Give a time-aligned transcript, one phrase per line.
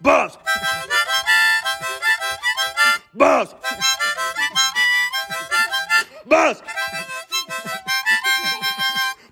[0.00, 0.38] Buzz!
[3.14, 3.52] Buzz!
[6.24, 6.62] Buzz!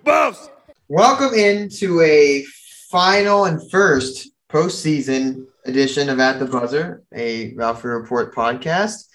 [0.02, 0.50] Buzz!
[0.88, 2.44] Welcome into a
[2.90, 9.06] final and first postseason edition of At the Buzzer, a Ralphie Report podcast.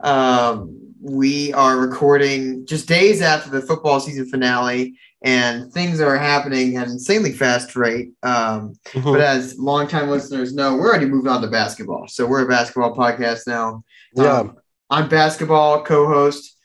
[0.00, 6.76] Um, we are recording just days after the football season finale, and things are happening
[6.76, 8.10] at an insanely fast rate.
[8.22, 12.06] Um, But as longtime listeners know, we're already moved on to basketball.
[12.08, 13.82] So we're a basketball podcast now.
[14.14, 14.38] Yeah.
[14.38, 14.56] Um,
[14.90, 16.56] I'm basketball co-host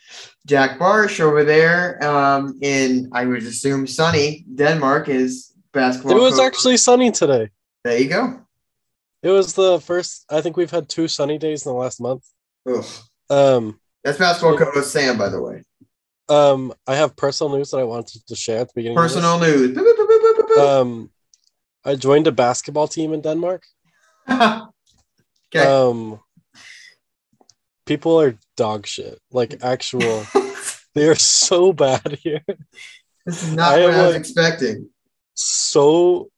[0.46, 6.18] Jack Barsh over there um, in, I would assume, sunny Denmark is basketball.
[6.18, 7.50] It was co- actually sunny today.
[7.84, 8.40] There you go.
[9.24, 10.26] It was the first.
[10.30, 12.26] I think we've had two sunny days in the last month.
[13.30, 15.64] Um, That's basketball co-host Sam, by the way.
[16.30, 18.98] Um, I have personal news that I wanted to share at the beginning.
[18.98, 19.78] Personal news.
[20.58, 21.12] Um,
[21.86, 23.64] I joined a basketball team in Denmark.
[24.30, 24.70] okay.
[25.56, 26.20] Um,
[27.86, 29.20] people are dog shit.
[29.32, 30.26] Like actual,
[30.96, 32.42] they are so bad here.
[33.26, 34.90] this is not I what I was like- expecting.
[35.36, 36.30] So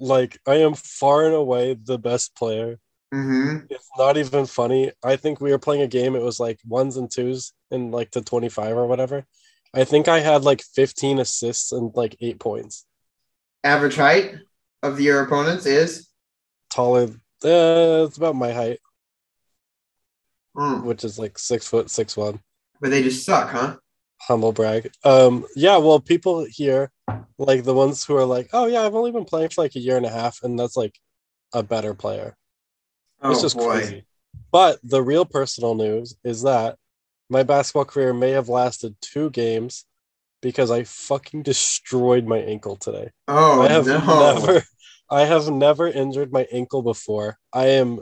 [0.00, 2.78] like I am far and away the best player.
[3.12, 4.90] Hmm It's not even funny.
[5.04, 6.16] I think we were playing a game.
[6.16, 9.26] It was like ones and twos in like the 25 or whatever.
[9.74, 12.86] I think I had like 15 assists and like eight points.
[13.64, 14.34] Average height
[14.82, 16.08] of your opponents is.
[16.70, 17.04] Taller,
[17.44, 18.80] uh, it's about my height,
[20.56, 20.84] Mm.
[20.84, 22.40] which is like six foot, six one.
[22.80, 23.76] But they just suck, huh?
[24.22, 24.90] Humble brag.
[25.04, 26.90] Um, yeah, well, people here,
[27.38, 29.80] like the ones who are like, oh yeah, I've only been playing for like a
[29.80, 30.98] year and a half, and that's like
[31.52, 32.36] a better player.
[33.22, 33.78] Oh it's just boy.
[33.78, 34.04] crazy.
[34.50, 36.76] But the real personal news is that
[37.30, 39.86] my basketball career may have lasted two games
[40.42, 43.10] because I fucking destroyed my ankle today.
[43.28, 44.00] Oh I have no.
[44.00, 44.62] never
[45.10, 47.38] I have never injured my ankle before.
[47.52, 48.00] I am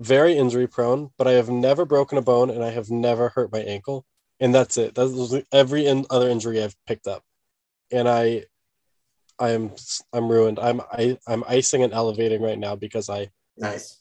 [0.00, 3.52] very injury prone, but I have never broken a bone and I have never hurt
[3.52, 4.04] my ankle.
[4.40, 4.94] And that's it.
[4.94, 7.22] That's every in, other injury I've picked up.
[7.92, 8.44] And I
[9.38, 9.72] I am
[10.12, 10.58] I'm ruined.
[10.58, 13.98] I'm I, I'm icing and elevating right now because I Nice.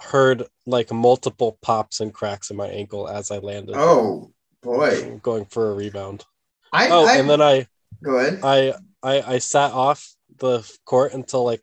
[0.00, 3.76] heard like multiple pops and cracks in my ankle as I landed.
[3.76, 5.18] Oh boy.
[5.22, 6.24] Going for a rebound.
[6.72, 7.66] I, Oh, I and then I
[8.02, 8.40] go ahead.
[8.42, 11.62] I I I sat off the court until like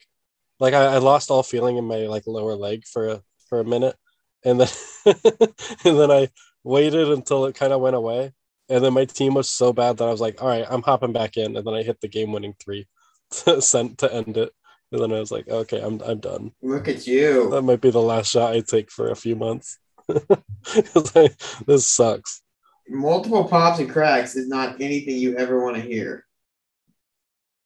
[0.59, 3.65] like I, I lost all feeling in my like lower leg for a for a
[3.65, 3.95] minute
[4.43, 4.67] and then
[5.05, 6.29] and then I
[6.63, 8.33] waited until it kind of went away
[8.69, 11.13] and then my team was so bad that I was like all right I'm hopping
[11.13, 12.87] back in and then I hit the game winning three
[13.31, 14.51] to send to end it
[14.91, 17.49] and then I was like okay I'm I'm done Look at you.
[17.51, 19.77] that might be the last shot I take for a few months.
[20.09, 21.29] I-
[21.65, 22.41] this sucks
[22.89, 26.25] Multiple pops and cracks is not anything you ever want to hear.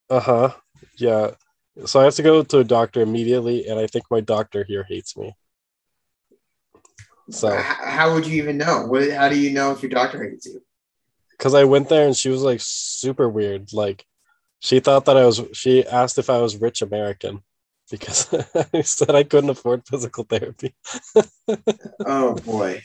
[0.10, 0.50] Uh-huh.
[0.98, 1.32] Yeah.
[1.86, 4.84] So I have to go to a doctor immediately, and I think my doctor here
[4.90, 5.36] hates me.
[7.30, 8.88] So, how would you even know?
[8.88, 10.62] What, how do you know if your doctor hates you?
[11.38, 13.74] because I went there and she was like super weird.
[13.74, 14.06] Like,
[14.62, 17.42] she thought that I was, she asked if I was rich American
[17.90, 18.34] because
[18.74, 20.74] I said I couldn't afford physical therapy.
[22.06, 22.82] Oh boy.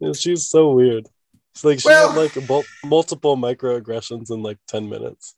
[0.00, 1.08] And She's so weird.
[1.52, 5.34] It's like she Well- had like mul- multiple microaggressions in like 10 minutes.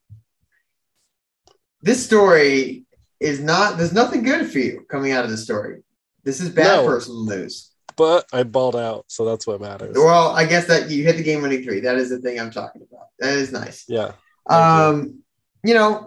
[1.83, 2.85] This story
[3.21, 3.79] is not.
[3.79, 5.83] There's nothing good for you coming out of this story.
[6.25, 6.87] This is bad No.
[6.87, 7.71] personal news.
[7.97, 9.97] But I balled out, so that's what matters.
[9.97, 11.81] Well, I guess that you hit the game winning three.
[11.81, 13.07] That is the thing I'm talking about.
[13.21, 13.85] That is nice.
[13.89, 14.13] Yeah.
[14.51, 15.15] Um, you
[15.75, 16.07] know,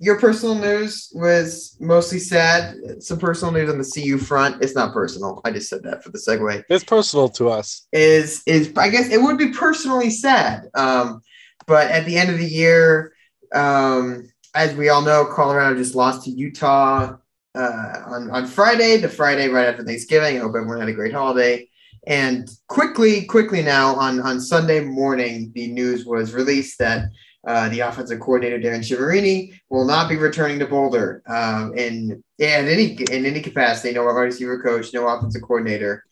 [0.00, 2.74] your personal news was mostly sad.
[3.00, 4.62] Some personal news on the CU front.
[4.62, 5.42] It's not personal.
[5.44, 6.64] I just said that for the segue.
[6.70, 7.86] It's personal to us.
[7.92, 10.68] Is is I guess it would be personally sad.
[10.74, 11.20] Um,
[11.66, 13.12] but at the end of the year,
[13.54, 17.16] um, as we all know, Colorado just lost to Utah
[17.54, 20.38] uh, on on Friday, the Friday right after Thanksgiving.
[20.38, 21.68] I hope everyone had a great holiday.
[22.06, 27.10] And quickly, quickly now on on Sunday morning, the news was released that
[27.46, 32.68] uh, the offensive coordinator Darren Chiaverini will not be returning to Boulder um, yeah, in
[32.68, 33.94] any in any capacity.
[33.94, 36.04] No wide receiver coach, no offensive coordinator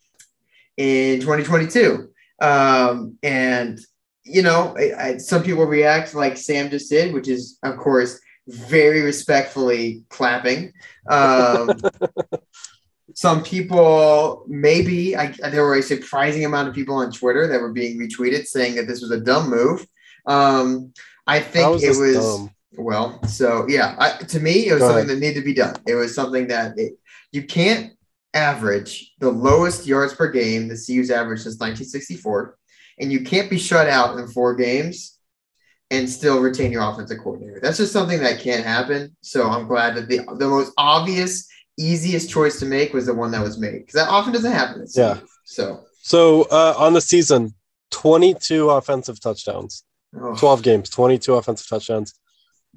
[0.76, 2.10] in 2022.
[2.40, 3.78] Um, and
[4.24, 8.20] you know, I, I, some people react like Sam just did, which is of course
[8.48, 10.72] very respectfully clapping.
[11.08, 11.70] Um,
[13.14, 17.72] some people, maybe, I, there were a surprising amount of people on Twitter that were
[17.72, 19.86] being retweeted saying that this was a dumb move.
[20.26, 20.92] Um,
[21.28, 22.16] I think is it was.
[22.16, 22.50] dumb?
[22.76, 25.16] Well, so yeah, I, to me, it was Go something ahead.
[25.16, 25.76] that needed to be done.
[25.86, 26.94] It was something that it,
[27.32, 27.92] you can't
[28.34, 32.56] average the lowest yards per game the CU's averaged since 1964,
[33.00, 35.18] and you can't be shut out in four games
[35.90, 37.60] and still retain your offensive coordinator.
[37.62, 39.16] That's just something that can't happen.
[39.22, 41.48] So I'm glad that the the most obvious,
[41.78, 44.86] easiest choice to make was the one that was made because that often doesn't happen.
[44.94, 45.18] Yeah.
[45.44, 47.54] So So uh, on the season,
[47.90, 49.84] 22 offensive touchdowns,
[50.20, 52.14] oh, 12 games, 22 offensive touchdowns.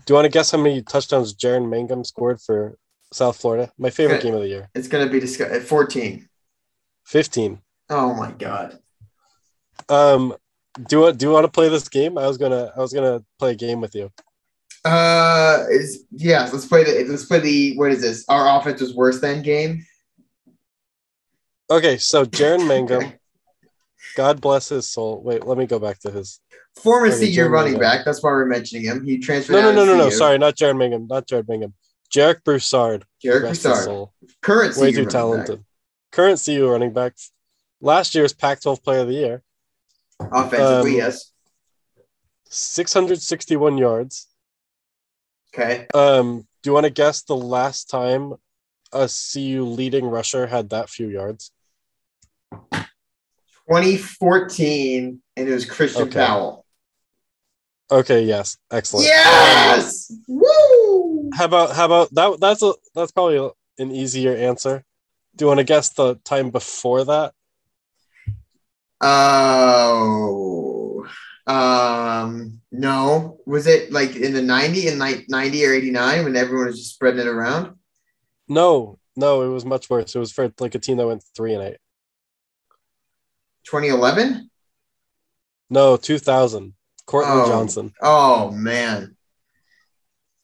[0.06, 2.78] Do you want to guess how many touchdowns Jaren Mangham scored for
[3.14, 3.72] South Florida?
[3.78, 4.28] My favorite Okay.
[4.28, 4.70] game of the year.
[4.74, 6.28] it's gonna be discussed at 14.
[7.06, 7.60] 15.
[7.90, 8.80] Oh my god.
[9.90, 10.36] Um,
[10.88, 12.18] do you want do you want to play this game?
[12.18, 14.12] I was gonna I was gonna play a game with you.
[14.86, 16.50] Uh, is yeah.
[16.52, 18.24] Let's play the let's play the what is this?
[18.30, 19.86] Our offense was worse than game.
[21.70, 23.18] Okay, so Jaren Mangham, Okay.
[24.16, 25.22] God bless his soul.
[25.24, 26.40] Wait, let me go back to his.
[26.78, 27.82] Former CU running Lin.
[27.82, 28.06] back.
[28.06, 29.06] That's why we're mentioning him.
[29.06, 29.54] He transferred.
[29.54, 30.10] No, no, no, no, no.
[30.10, 31.74] Sorry, not Jared Mangham, not Jared Mangham.
[32.14, 33.06] Jarek Broussard.
[33.24, 34.14] Jarek Broussard, soul.
[34.42, 35.58] current CU Way too running talented.
[35.60, 35.66] back.
[36.12, 37.14] Current CU running back.
[37.82, 39.44] Last year's Pac-12 Player of the Year.
[40.20, 41.32] Offensively, Um, yes.
[42.50, 44.28] 661 yards.
[45.54, 45.88] Okay.
[45.94, 48.34] Um, do you want to guess the last time
[48.94, 51.52] a CU leading rusher had that few yards?
[53.72, 56.20] 2014, and it was Christian Okay.
[56.20, 56.66] Powell.
[57.90, 59.06] Okay, yes, excellent.
[59.06, 60.12] Yes.
[60.28, 61.30] Woo.
[61.34, 62.40] How about how about that?
[62.40, 63.38] That's a that's probably
[63.80, 64.84] an easier answer.
[65.36, 67.34] Do you want to guess the time before that?
[69.00, 71.06] Oh.
[71.48, 72.62] Um.
[72.72, 73.40] No.
[73.46, 76.96] Was it like in the 90 and like 90 or 89 when everyone was just
[76.96, 77.76] spreading it around?
[78.48, 80.16] No, no, it was much worse.
[80.16, 81.78] It was for like a team that went three and eight.
[83.66, 84.50] 2011.
[85.70, 86.74] No, two thousand.
[87.08, 87.48] Cortlen Oh.
[87.48, 87.94] Johnson.
[88.02, 89.16] Oh man.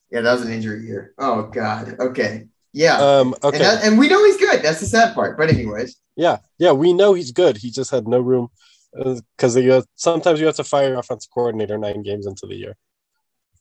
[0.10, 1.14] Yeah, that was an injury year.
[1.18, 1.96] Oh god.
[2.00, 2.48] Okay.
[2.74, 2.98] Yeah.
[2.98, 4.62] Um, and, okay, that, and we know he's good.
[4.62, 5.38] That's the sad part.
[5.38, 7.58] But anyways, yeah, yeah, we know he's good.
[7.58, 8.50] He just had no room
[8.94, 12.76] because you sometimes you have to fire your offensive coordinator nine games into the year,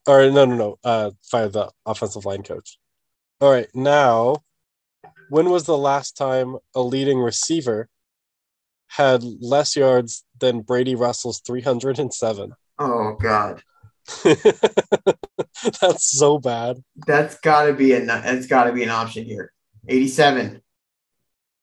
[0.07, 2.79] or no, no, no, uh, fire the offensive line coach.
[3.41, 4.43] All right, now,
[5.31, 7.89] when was the last time a leading receiver
[8.89, 12.53] had less yards than Brady Russell's three hundred and seven?
[12.79, 13.63] oh god,
[15.81, 16.83] That's so bad.
[17.07, 19.53] that's got to be a that's got to be an option here.
[19.89, 20.63] 87.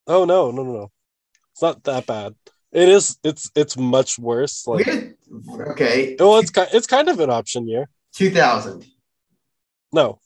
[0.08, 0.92] Oh no, no, no, no.
[1.52, 2.36] It's not that bad.
[2.72, 3.18] It is.
[3.24, 4.66] It's it's much worse.
[4.66, 4.88] Like,
[5.72, 6.16] okay.
[6.20, 7.90] well, it's ki- it's kind of an option year.
[8.16, 8.86] 2000.
[9.92, 10.20] No,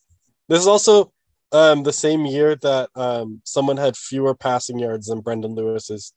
[0.47, 1.11] this is also
[1.51, 6.13] um the same year that um someone had fewer passing yards than Brendon Lewis's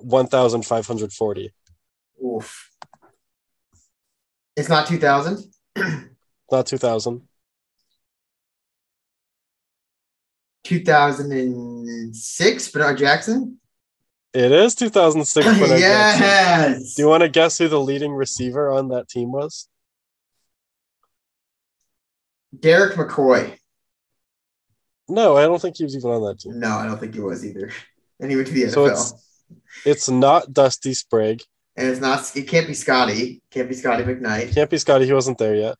[0.00, 1.52] one thousand five hundred forty.
[2.24, 2.70] Oof.
[4.56, 5.44] It's not 2000.
[6.50, 7.22] Not two thousand.
[10.64, 12.68] 2006.
[12.70, 13.58] Bernard Jackson.
[14.32, 15.46] It is two thousand six.
[15.46, 16.94] yes.
[16.94, 19.68] Do you want to guess who the leading receiver on that team was?
[22.58, 23.56] Derek McCoy.
[25.08, 26.60] No, I don't think he was even on that team.
[26.60, 27.70] No, I don't think he was either.
[28.20, 28.70] And he went to the NFL.
[28.72, 29.26] So it's-
[29.84, 31.42] It's not Dusty Sprague.
[31.76, 32.30] and it's not.
[32.36, 33.40] It can't be Scotty.
[33.50, 34.52] Can't be Scotty McKnight.
[34.54, 35.06] Can't be Scotty.
[35.06, 35.76] He wasn't there yet.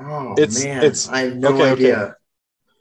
[0.00, 1.72] Oh It's- man, it's- I have no okay, okay.
[1.72, 2.16] idea.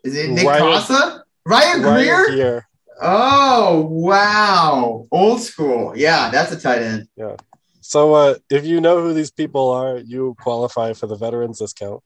[0.03, 1.23] Is it Nick Ryan- Casa?
[1.45, 2.67] Ryan Riar Geer?
[3.01, 5.93] Oh wow, old school.
[5.95, 7.07] Yeah, that's a tight end.
[7.15, 7.35] Yeah.
[7.81, 12.01] So uh, if you know who these people are, you qualify for the veterans discount.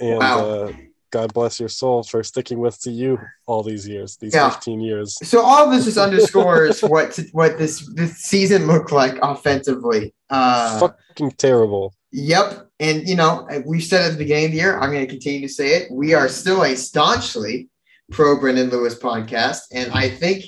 [0.00, 0.48] And Wow.
[0.48, 0.72] uh,
[1.10, 4.50] God bless your soul for sticking with CU all these years, these Yeah.
[4.50, 5.18] 15 years.
[5.26, 10.14] So all of this just underscores what what this this season looked like offensively.
[10.30, 11.94] Uh, Fucking terrible.
[12.12, 12.68] Yep.
[12.80, 15.46] And, you know, we said at the beginning of the year, I'm going to continue
[15.46, 15.90] to say it.
[15.90, 17.68] We are still a staunchly
[18.12, 19.62] pro Brendon Lewis podcast.
[19.72, 20.44] And I think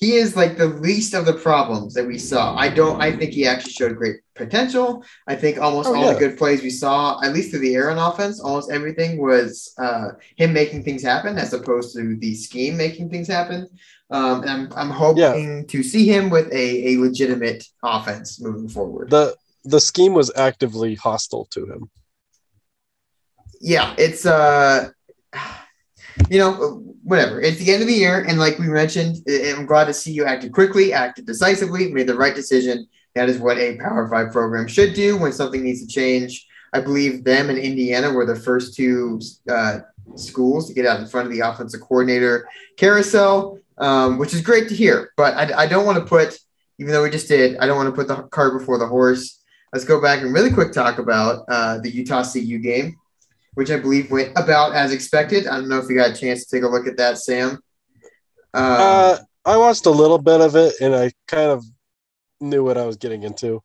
[0.00, 2.56] he is like the least of the problems that we saw.
[2.56, 5.04] I don't, I think he actually showed great potential.
[5.28, 6.14] I think almost Oh, all yeah.
[6.14, 9.74] the good plays we saw, at least through the air on offense, almost everything was
[9.76, 13.68] uh, him making things happen as opposed to the scheme making things happen.
[14.10, 19.10] Um, and I'm, I'm hoping to see him with a, a legitimate offense moving forward.
[19.10, 21.90] The the scheme was actively hostile to him.
[23.60, 24.88] yeah, it's uh,
[26.28, 27.40] you know, whatever.
[27.40, 30.24] It's the end of the year, and like we mentioned, I'm glad to see you
[30.24, 32.86] acted quickly, acted decisively, made the right decision.
[33.14, 36.46] That is what a Power Five program should do when something needs to change.
[36.72, 39.80] I believe them and Indiana were the first two uh,
[40.16, 44.68] schools to get out in front of the offensive coordinator carousel, um, which is great
[44.68, 45.12] to hear.
[45.16, 46.38] But I, I don't want to put,
[46.78, 49.42] even though we just did, I don't want to put the cart before the horse.
[49.72, 52.96] Let's go back and really quick talk about uh, the Utah CU game,
[53.54, 55.46] which I believe went about as expected.
[55.46, 57.58] I don't know if you got a chance to take a look at that, Sam.
[58.52, 61.64] Uh, I watched a little bit of it and I kind of
[62.40, 63.62] knew what I was getting into.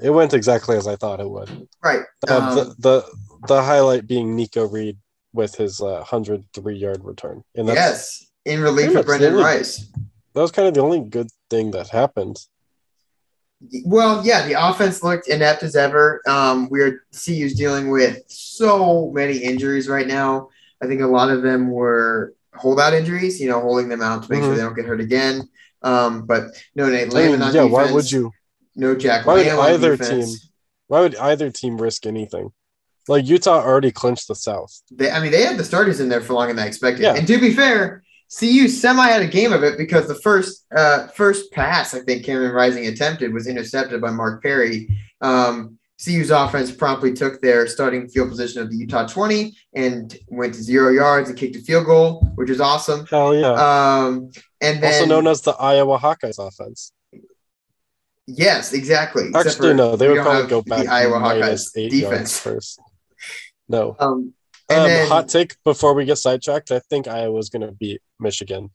[0.00, 1.68] It went exactly as I thought it would.
[1.82, 2.02] right.
[2.28, 3.04] Uh, Um, the, the
[3.48, 4.98] the highlight being Nikko Reed
[5.32, 9.86] with his uh, 103 yard return, and that's yes, in relief of Brenden Rice.
[10.34, 12.38] that was kind of the only good thing that happened.
[13.84, 16.20] Well, yeah, the offense looked inept as ever.
[16.26, 20.48] Um, we're CU's dealing with so many injuries right now.
[20.82, 24.30] I think a lot of them were holdout injuries, you know, holding them out to
[24.32, 24.56] make sure Mhm.
[24.56, 25.48] they don't get hurt again.
[25.82, 27.72] Um, but no Nate I mean, Landon yeah, defense.
[27.72, 28.30] why would you?
[28.76, 30.40] No Jack why would either defense.
[30.40, 30.48] team-
[30.88, 32.52] Why would either team risk anything?
[33.08, 34.72] Like Utah already clinched the South.
[34.92, 37.02] They, I mean, they had the starters in there for longer than I expected.
[37.02, 37.14] Yeah.
[37.14, 38.01] And to be fair,
[38.38, 42.24] CU semi had a game of it because the first uh, first pass I think
[42.24, 44.88] Cameron Rising attempted was intercepted by Mark Perry.
[45.20, 50.54] Um, CU's offense promptly took their starting field position of the Utah 20 and went
[50.54, 53.06] to zero yards and kicked a field goal, which was awesome.
[53.06, 53.52] Hell yeah!
[53.52, 56.92] Um, and then also known as the Iowa Hawkeyes offense.
[58.26, 59.30] yes, exactly.
[59.34, 62.38] Actually, for no, they would probably go back to the Iowa Hawkeyes defense.
[62.38, 62.80] first.
[63.68, 63.94] No.
[64.00, 64.34] Um,
[64.78, 66.70] Um, then, hot take before we get sidetracked.
[66.70, 68.70] I think Iowa's going to beat Michigan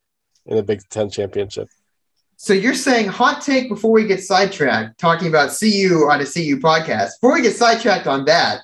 [0.45, 1.67] in the Big Ten championship.
[2.37, 6.59] So you're saying hot take before we get sidetracked, talking about CU on a CU
[6.59, 7.11] podcast.
[7.19, 8.61] Before we get sidetracked on that,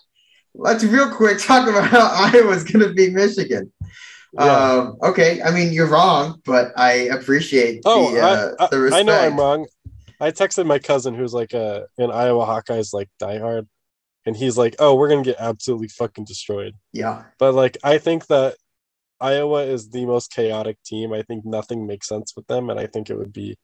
[0.53, 3.71] let's real quick talk about how Iowa's going to beat Michigan.
[4.33, 4.43] Yeah.
[4.43, 8.99] Um, okay, I mean you're wrong, but I appreciate oh, the, uh, I, the respect.
[8.99, 9.67] I know I'm wrong.
[10.19, 13.67] I texted my cousin who's like a an Iowa Hawkeyes like diehard,
[14.25, 18.27] and he's like, "Oh, we're gonna get absolutely fucking destroyed." Yeah, But like, I think
[18.27, 18.55] that
[19.19, 21.13] Iowa is the most chaotic team.
[21.13, 23.57] I think nothing makes sense with them, and I think it would be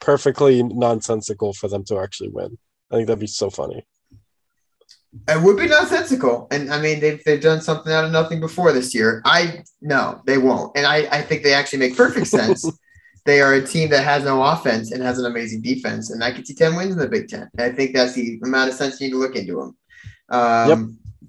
[0.00, 2.58] perfectly nonsensical for them to actually win.
[2.90, 3.86] I think that'd be so funny.
[5.28, 8.72] it would be nonsensical, and I mean they've they've done something out of nothing before
[8.72, 9.22] this year.
[9.24, 12.70] I no, they won't, and I I think they actually make perfect sense.
[13.26, 16.32] they are a team that has no offense and has an amazing defense, and I
[16.32, 17.48] could see ten wins in the Big Ten.
[17.56, 19.76] And I think that's the amount of sense you need to look into them.
[20.30, 20.78] Um, Yep.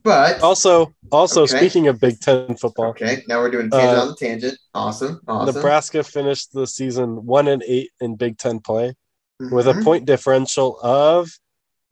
[0.04, 1.58] But Also, also Okay.
[1.58, 4.58] speaking of Big Ten football, okay, now we're doing tangent Uh, on the tangent.
[4.74, 5.54] Awesome, awesome.
[5.56, 8.96] Nebraska finished the season one and eight in Big Ten play
[9.40, 9.84] with a Mhm.
[9.84, 11.30] point differential of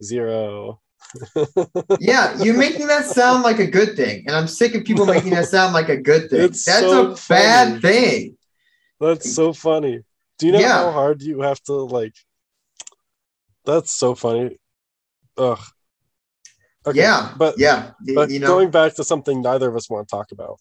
[0.04, 0.82] zero.
[2.00, 5.14] yeah, you're making that sound like a good thing, and I'm sick of people No.
[5.14, 6.42] making that sound like a good thing.
[6.48, 8.38] That's so a bad thing.
[9.00, 10.04] That's so funny.
[10.40, 10.84] Do you know Yeah.
[10.86, 12.16] how hard you have to like?
[13.66, 14.58] That's so funny.
[15.38, 15.60] Ugh.
[16.90, 17.92] Okay, yeah, but yeah.
[18.16, 20.60] but you know, going back to something neither of us want to talk about,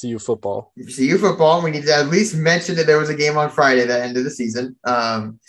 [0.00, 0.72] CU football.
[0.96, 1.62] CU football.
[1.62, 4.24] We need to at least mention that there was a game on Friday that ended
[4.24, 4.76] the season.
[4.84, 5.40] Um,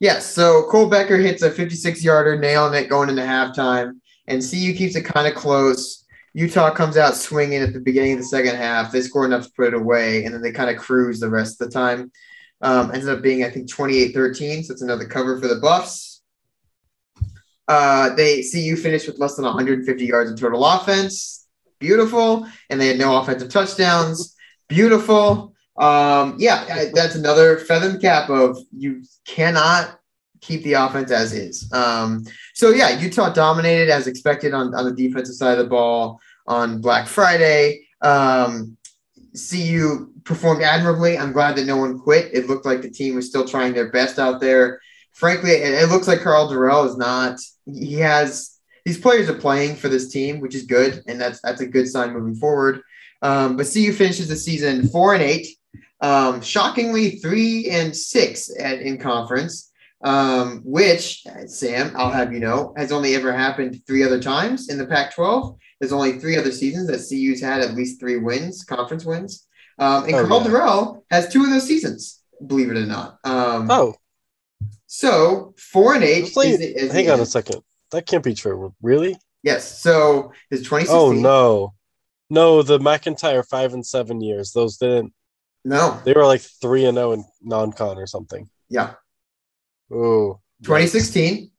[0.00, 4.74] yes, so Cole Becker hits a 56 yarder, nailing it going into halftime, and CU
[4.74, 6.04] keeps it kind of close.
[6.34, 8.92] Utah comes out swinging at the beginning of the second half.
[8.92, 11.60] They score enough to put it away, and then they kind of cruise the rest
[11.60, 12.12] of the time.
[12.60, 14.64] Um, ended up being, I think, 28 13.
[14.64, 16.05] So it's another cover for the Buffs.
[17.68, 21.46] Uh, they you finish with less than 150 yards of total offense.
[21.78, 22.46] Beautiful.
[22.70, 24.34] And they had no offensive touchdowns.
[24.68, 25.54] Beautiful.
[25.76, 29.98] Um, yeah, that's another feather in the cap of you cannot
[30.40, 31.70] keep the offense as is.
[31.72, 36.20] Um, so yeah, Utah dominated as expected on, on the defensive side of the ball
[36.46, 37.86] on Black Friday.
[38.00, 38.76] Um,
[39.36, 41.18] CU performed admirably.
[41.18, 42.30] I'm glad that no one quit.
[42.32, 44.80] It looked like the team was still trying their best out there.
[45.12, 47.38] Frankly, it, it looks like Karl Dorrell is not.
[47.66, 51.60] He has these players are playing for this team, which is good, and that's that's
[51.60, 52.82] a good sign moving forward.
[53.22, 55.48] Um, but CU finishes the season four and eight,
[56.00, 59.72] um, shockingly three and six at, in conference,
[60.04, 64.78] um, which Sam, I'll have you know, has only ever happened three other times in
[64.78, 65.56] the Pac-12.
[65.80, 69.46] There's only three other seasons that CU's had at least three wins, conference wins.
[69.78, 70.48] Um, and Oh, Karl yeah.
[70.48, 73.18] Dorrell has two of those seasons, believe it or not.
[73.24, 73.94] Um, Oh,
[74.86, 76.24] So four and eight.
[76.26, 77.62] Just like- is is hang on a second.
[77.92, 78.74] That can't be true.
[78.82, 79.16] Really?
[79.42, 79.80] Yes.
[79.80, 80.96] So it's 2016.
[80.96, 81.74] Oh no,
[82.30, 82.62] no.
[82.62, 84.52] The MacIntyre five and seven years.
[84.52, 85.12] Those didn't.
[85.64, 86.00] No.
[86.04, 88.48] They were like three and zero in non-con or something.
[88.68, 88.94] Yeah.
[89.92, 91.50] Oh, 2016,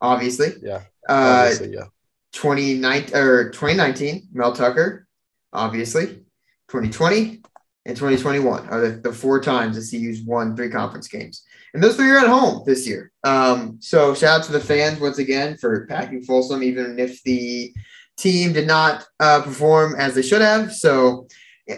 [0.00, 0.48] obviously.
[0.62, 0.82] Yeah.
[1.08, 1.84] Uh, Obviously, yeah.
[2.32, 5.06] 29 or 2019, Mel Tucker,
[5.52, 6.24] obviously.
[6.68, 7.42] 2020,
[7.84, 11.44] in 2021 are the, the four times the CU's won three conference games.
[11.74, 13.10] And those three are at home this year.
[13.24, 17.74] Um, so shout out to the fans once again for packing Folsom, even if the
[18.16, 20.72] team did not uh, perform as they should have.
[20.72, 21.26] So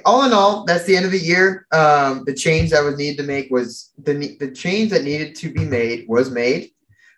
[0.04, 1.66] all in all, that's the end of the year.
[1.73, 5.52] Um, the change that was needed to make was the the change that needed to
[5.52, 6.70] be made was made.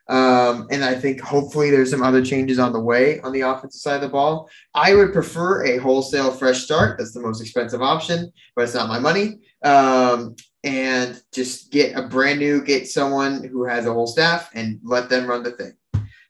[0.08, 3.80] Um, and I think hopefully there's some other changes on the way on the offensive
[3.80, 4.48] side of the ball.
[4.74, 6.98] I would prefer a wholesale fresh start.
[6.98, 9.38] That's the most expensive option, but it's not my money.
[9.64, 14.78] Um, and just get a brand new, get someone who has a whole staff and
[14.82, 15.74] let them run the thing.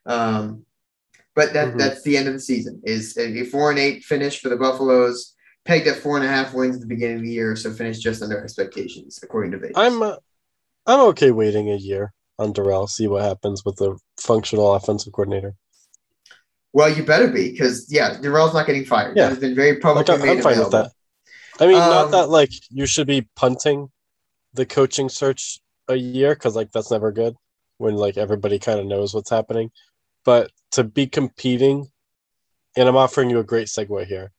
[0.06, 0.64] Um,
[1.34, 1.78] but that mm-hmm.
[1.78, 2.80] that's the end of the season.
[2.84, 5.34] Is a four and eight finish for the Buffaloes,
[5.66, 8.00] pegged at four and a half wins at the beginning of the year, so finished
[8.00, 9.76] just under expectations according to Vegas.
[9.76, 10.16] I'm uh,
[10.86, 15.54] I'm okay waiting a year on Dorrell, see what happens with the functional offensive coordinator.
[16.72, 19.16] Well, you better be because yeah, Dorrell's not getting fired.
[19.16, 19.24] Yeah.
[19.24, 20.92] That has been very publicly like, I'm, fine with that.
[21.58, 23.88] I mean, um, not that like you should be punting
[24.52, 27.34] the coaching search a year because like that's never good
[27.78, 29.70] when like everybody kind of knows what's happening.
[30.24, 31.86] But to be competing,
[32.76, 34.32] and I'm offering you a great segue here,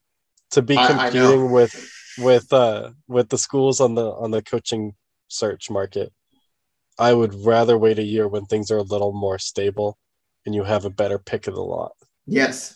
[0.52, 4.44] to be competing I, I with with uh with the schools on the on the
[4.44, 4.94] coaching
[5.28, 6.14] search market
[7.00, 9.98] I would rather wait a year when things are a little more stable
[10.46, 11.92] and you have a better pick of the lot.
[12.26, 12.76] Yes.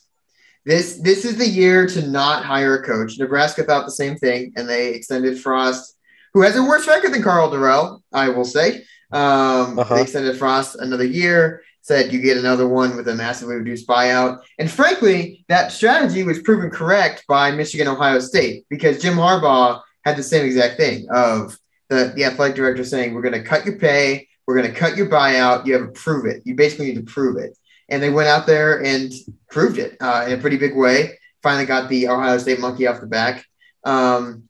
[0.65, 3.17] This this is the year to not hire a coach.
[3.17, 5.97] Nebraska thought the same thing, and they extended Frost,
[6.33, 8.83] who has a worse record than Karl Dorrell, I will say.
[9.11, 9.95] Um, uh-huh.
[9.95, 14.41] They extended Frost another year, said you get another one with a massively reduced buyout.
[14.59, 20.15] And frankly, that strategy was proven correct by Michigan Ohio State because Jim Harbaugh had
[20.15, 21.57] the same exact thing of
[21.91, 24.95] the, the athletic director saying, we're going to cut your pay, we're going to cut
[24.95, 25.65] your buyout.
[25.65, 26.41] You have to prove it.
[26.45, 27.57] You basically need to prove it.
[27.89, 29.11] And they went out there and
[29.49, 31.19] proved it uh, in a pretty big way.
[31.43, 33.45] Finally got the Ohio State monkey off the back.
[33.83, 34.47] Um,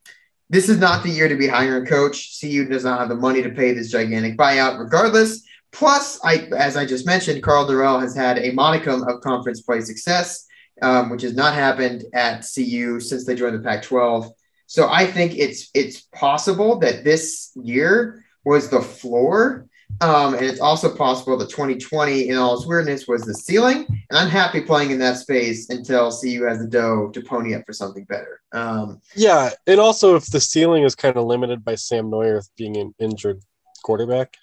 [0.51, 2.39] this is not the year to be hiring a coach.
[2.39, 5.43] CU does not have the money to pay this gigantic buyout, regardless.
[5.71, 9.81] Plus, I, as I just mentioned, Karl Dorrell has had a modicum of conference play
[9.81, 10.45] success,
[10.83, 14.31] um, which has not happened at CU since they joined the Pac-12.
[14.71, 19.67] So I think it's it's possible that this year was the floor.
[19.99, 23.85] Um, and it's also possible that 2020, in all its weirdness, was the ceiling.
[24.09, 27.63] And I'm happy playing in that space until CU has the dough to pony up
[27.65, 28.39] for something better.
[28.53, 32.77] Um, yeah, and also if the ceiling is kind of limited by Sam Noyer being
[32.77, 33.41] an injured
[33.83, 34.37] quarterback,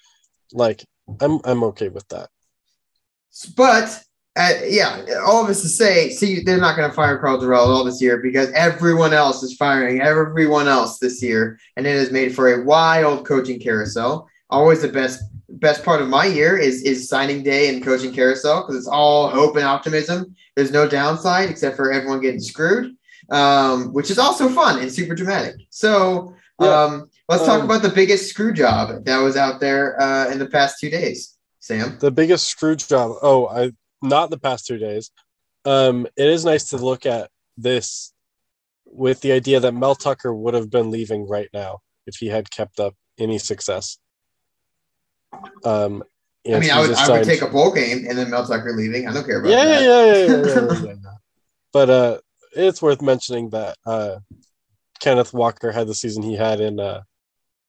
[0.53, 0.85] like
[1.19, 2.29] I'm I'm okay with that.
[3.57, 4.03] But
[4.35, 7.67] uh, yeah, all of this to say, see, they're not going to fire Karl Dorrell
[7.67, 12.11] all this year because everyone else is firing everyone else this year, and it has
[12.11, 14.29] made for a wild coaching carousel.
[14.49, 18.61] Always the best best part of my year is is signing day and coaching carousel
[18.61, 20.35] because it's all hope and optimism.
[20.55, 22.95] There's no downside except for everyone getting screwed,
[23.31, 25.55] um, which is also fun and super dramatic.
[25.69, 26.67] So yeah.
[26.83, 30.39] um, let's talk um, about the biggest screw job that was out there uh, in
[30.39, 31.35] the past two days.
[31.59, 33.17] Sam, the biggest screw job.
[33.21, 35.11] Oh, I not the past two days.
[35.65, 38.13] Um, it is nice to look at this
[38.85, 42.49] with the idea that Mel Tucker would have been leaving right now if he had
[42.49, 43.99] kept up any success.
[45.63, 46.03] Um,
[46.47, 49.07] I mean, I would, I would take a bowl game and then Mel Tucker leaving.
[49.07, 49.83] I don't care about yeah, that.
[49.83, 51.11] Yeah, yeah, yeah, yeah.
[51.71, 52.19] But uh,
[52.55, 54.19] it's worth mentioning that uh,
[54.99, 57.01] Kenneth Walker had the season he had in uh,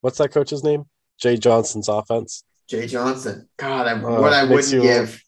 [0.01, 0.85] what's that coach's name?
[1.21, 2.45] Jay Johnson's offense.
[2.69, 3.49] Jay Johnson.
[3.59, 5.23] God, I, uh, what I wouldn't give.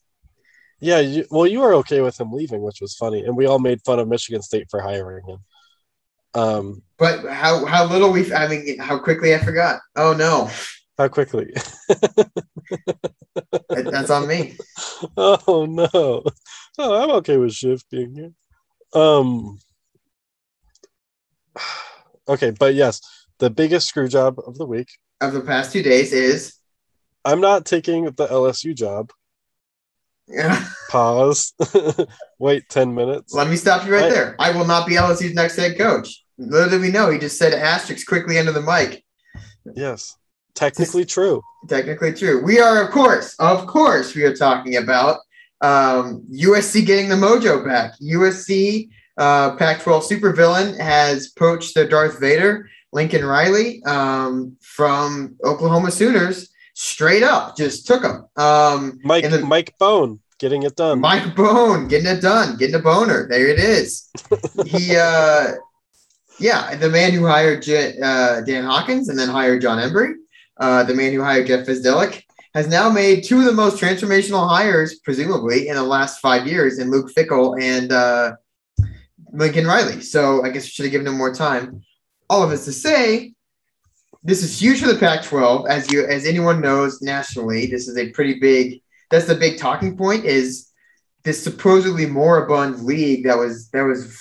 [0.83, 3.57] Yeah, you, well, you were okay with him leaving, which was funny, and we all
[3.57, 5.37] made fun of Michigan State for hiring him.
[6.33, 9.79] Um, but how how little we I mean how quickly I forgot.
[9.95, 10.49] Oh no.
[10.97, 11.53] How quickly?
[13.69, 14.57] That's on me.
[15.15, 16.23] Oh no.
[16.77, 18.31] Oh, I'm okay with Shift being here.
[18.93, 19.59] Um
[22.27, 22.99] Okay, but yes,
[23.39, 24.89] the biggest screw job of the week
[25.21, 26.55] of the past two days is
[27.23, 29.11] I'm not taking the LSU job.
[30.27, 30.65] Yeah.
[30.89, 31.53] Pause.
[32.39, 33.33] Wait 10 minutes.
[33.33, 34.35] Let me stop you right I, there.
[34.39, 36.23] I will not be LSU's next head coach.
[36.37, 39.03] Little did we know, he just said asterisks quickly under the mic.
[39.75, 40.17] Yes.
[40.55, 41.41] Technically just, true.
[41.67, 42.43] Technically true.
[42.43, 45.19] We are, of course, of course, we are talking about
[45.61, 47.93] um, USC getting the mojo back.
[48.01, 55.91] USC uh, Pac 12 supervillain has poached the Darth Vader, Lincoln Riley, um, from Oklahoma
[55.91, 58.25] Sooners straight up just took him.
[58.35, 60.99] Um, Mike the, Mike Bohn getting it done.
[60.99, 63.27] Mike Bone getting it done, getting a boner.
[63.29, 64.09] There it is.
[64.65, 65.53] he, uh,
[66.39, 70.15] yeah, the man who hired J- uh, Dan Hawkins and then hired Jon Embree,
[70.57, 74.47] uh, the man who hired Jeff Bzdelik, has now made two of the most transformational
[74.47, 78.33] hires, presumably, in the last five years in Luke Fickell and uh,
[79.31, 80.01] Lincoln Riley.
[80.01, 81.81] So I guess we should have given him more time.
[82.29, 83.33] All of this to say,
[84.23, 87.65] this is huge for the Pac-12, as you as anyone knows nationally.
[87.65, 88.81] This is a pretty big.
[89.09, 90.25] That's the big talking point.
[90.25, 90.71] Is
[91.23, 94.17] this supposedly moribund league that was that was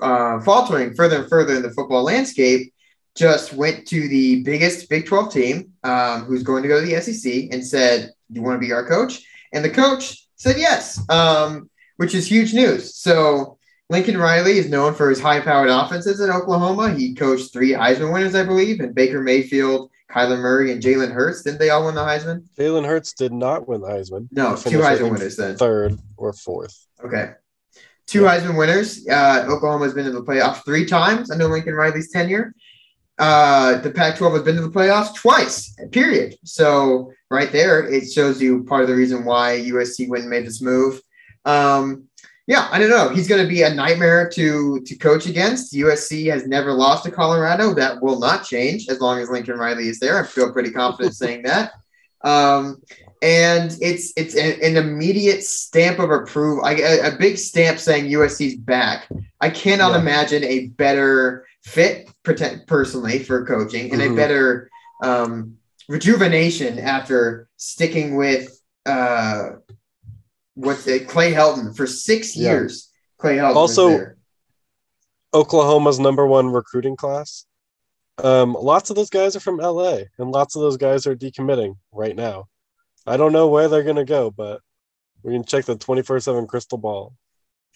[0.00, 2.72] uh, faltering further and further in the football landscape
[3.16, 7.00] just went to the biggest Big 12 team, um, who's going to go to the
[7.00, 11.00] SEC, and said, "Do you want to be our coach?" And the coach said yes,
[11.10, 12.94] um, which is huge news.
[12.96, 13.57] So
[13.90, 16.94] Lincoln Riley is known for his high-powered offenses in Oklahoma.
[16.94, 21.42] He coached three Heisman winners, I believe, and Baker Mayfield, Kyler Murray, and Jalen Hurts.
[21.42, 22.46] Didn't they all win the Heisman?
[22.58, 24.28] Jalen Hurts did not win the Heisman.
[24.30, 25.56] No, two Heisman winners then.
[25.56, 26.86] Third or fourth.
[27.02, 27.32] Okay.
[28.06, 29.06] Two Heisman winners.
[29.08, 32.54] Uh, Oklahoma has been in the playoffs three times under Lincoln Riley's tenure.
[33.18, 36.36] Uh, the Pac 12 has been to the playoffs twice, period.
[36.44, 40.46] So, right there, it shows you part of the reason why USC went and made
[40.46, 41.00] this move.
[41.44, 42.07] Um,
[42.48, 43.10] yeah, I don't know.
[43.10, 45.74] He's going to be a nightmare to to coach against.
[45.74, 47.74] USC has never lost to Colorado.
[47.74, 50.18] That will not change as long as Lincoln Riley is there.
[50.18, 51.72] I feel pretty confident saying that.
[52.24, 52.80] Um,
[53.22, 58.06] and it's it's an, an immediate stamp of approval, I, a, a big stamp saying
[58.06, 59.08] USC's back.
[59.40, 60.00] I cannot Yeah.
[60.00, 64.16] imagine a better fit, pretend, personally, for coaching, and a Mhm.
[64.16, 64.70] better
[65.02, 65.58] um,
[65.88, 69.50] rejuvenation after sticking with uh,
[70.62, 72.50] it, Clay Helton for six Yeah.
[72.50, 72.90] years.
[73.18, 74.14] Clay Helton Also-.
[75.34, 77.44] Oklahoma's number one recruiting class.
[78.22, 81.76] Um, lots of those guys are from LA, and lots of those guys are decommitting
[81.92, 82.48] right now.
[83.06, 84.60] I don't know where they're gonna go, but
[85.22, 87.12] we can check the twenty four seven crystal ball.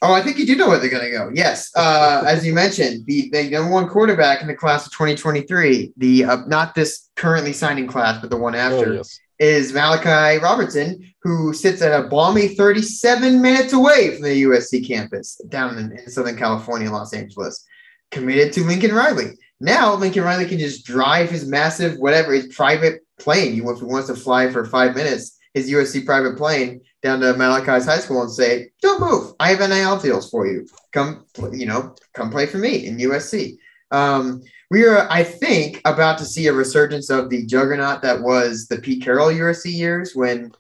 [0.04, 1.30] Oh, I think you do know where they're going to go.
[1.32, 5.92] Yes, uh, as you mentioned, the, the number one quarterback in the class of 2023,
[5.96, 9.20] the uh, not this currently signing class, but the one after, Oh, yes.
[9.42, 15.34] Is Malachi Robertson, who sits at a balmy 37 minutes away from the USC campus
[15.48, 17.64] down in, in Southern California, Los Angeles,
[18.12, 19.32] committed to Lincoln Riley.
[19.58, 23.48] Now Lincoln Riley can just drive his massive whatever his private plane.
[23.48, 27.84] If he wants to fly for five minutes, his USC private plane down to Malachi's
[27.84, 29.34] high school and say, "Don't move.
[29.40, 30.68] I have NIL deals for you.
[30.92, 33.56] Come, you know, come play for me in USC."
[33.90, 38.66] Um, we are, I think, about to see a resurgence of the juggernaut that was
[38.68, 40.50] the Pete Carroll USC years when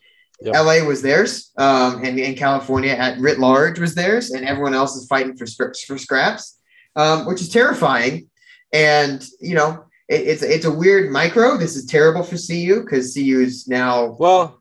[0.44, 0.54] Yep.
[0.56, 4.96] LA was theirs, um, and, and California at writ large was theirs, and everyone else
[4.96, 6.58] is fighting for scraps, for scraps,
[6.96, 8.28] um, which is terrifying.
[8.72, 11.56] And you know, it, it's it's a weird micro.
[11.56, 14.60] This is terrible for CU because CU is now Well,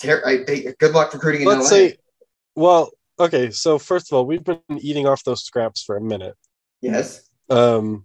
[0.00, 1.76] ter- I- I- good luck recruiting in let's LA.
[1.76, 1.96] say,
[2.56, 3.50] well, okay.
[3.52, 6.34] So first of all, we've been eating off those scraps for a minute.
[6.80, 8.04] yes, Um,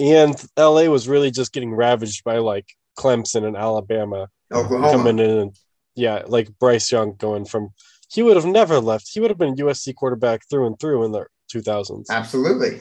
[0.00, 2.66] and LA was really just getting ravaged by like
[2.98, 4.90] Clemson and Alabama Oklahoma.
[4.92, 5.56] coming in and
[5.94, 7.70] yeah, like Bryce Young going from
[8.10, 9.08] he would have never left.
[9.12, 12.06] He would have been USC quarterback through and through in the 2000s.
[12.10, 12.80] Absolutely.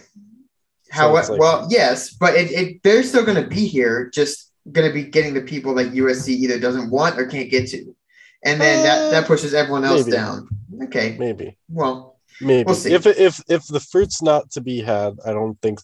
[0.91, 4.51] How it's like- well, yes, but it, it they're still going to be here, just
[4.71, 7.95] going to be getting the people that USC either doesn't want or can't get to,
[8.43, 10.11] and then that Uh, that pushes everyone else maybe.
[10.17, 10.47] down.
[10.85, 12.93] Okay, Maybe, well, maybe We'll see.
[12.93, 15.79] if if if the fruit's not to be had, I don't think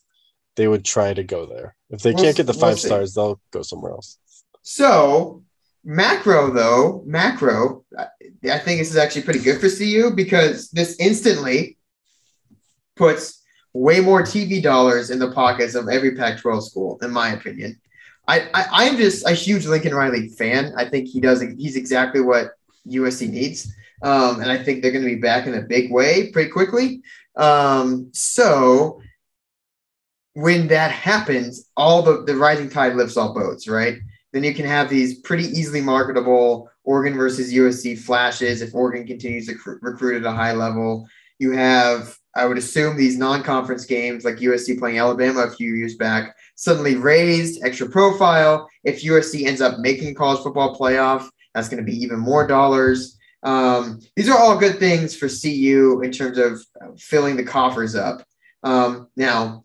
[0.56, 1.76] they would try to go there.
[1.90, 4.18] If they We'll can't get the s- we'll five stars, they'll go somewhere else.
[4.62, 5.44] so
[5.88, 8.08] macro though macro, I
[8.52, 11.78] I think this is actually pretty good for CU because this instantly
[12.96, 17.80] puts way more TV dollars in the pockets of every Pac-12 school, in my opinion.
[18.28, 20.74] I, I I'm just a huge Lincoln Riley fan.
[20.78, 22.52] I think he does he's exactly what
[22.88, 23.72] USC needs.
[24.02, 27.02] Um, and I think they're going to be back in a big way pretty quickly.
[27.38, 29.02] Um, so
[30.36, 33.98] when that happens, all the, the rising tide lifts all boats, right?
[34.34, 39.48] Then you can have these pretty easily marketable Oregon versus USC flashes if Oregon continues
[39.48, 41.08] to cr- recruit at a high level.
[41.40, 45.74] You have, I would assume, these non conference games like USC playing Alabama a few
[45.74, 48.70] years back suddenly raised, extra profile.
[48.84, 53.18] If USC ends up making college football playoff, that's going to be even more dollars.
[53.44, 56.62] Um, these are all good things for CU in terms of
[56.98, 58.26] filling the coffers up.
[58.64, 59.65] Um, now,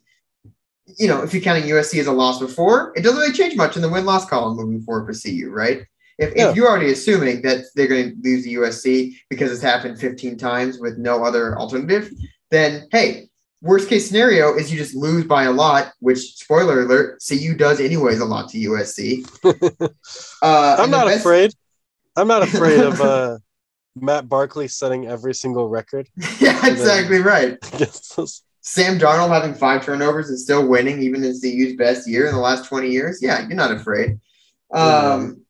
[0.98, 3.76] you know, if you're counting USC as a loss before, it doesn't really change much
[3.76, 5.82] in the win loss column moving forward for CU, right?
[6.18, 6.50] If, Yeah.
[6.50, 10.36] if you're already assuming that they're going to lose the USC because it's happened 15
[10.36, 12.10] times with no other alternative,
[12.50, 13.28] then hey,
[13.62, 17.80] worst case scenario is you just lose by a lot, which spoiler alert, CU does
[17.80, 19.24] anyways a lot to USC.
[20.42, 21.52] Uh, I'm not best- afraid.
[22.16, 23.38] I'm not afraid of uh,
[23.94, 26.08] Matt Barkley setting every single record
[26.40, 27.58] yeah, exactly right.
[28.62, 32.40] Sam Darnold having five turnovers and still winning, even in CU's best year in the
[32.40, 33.20] last 20 years.
[33.22, 34.20] Yeah, you're not afraid.
[34.72, 35.42] Um,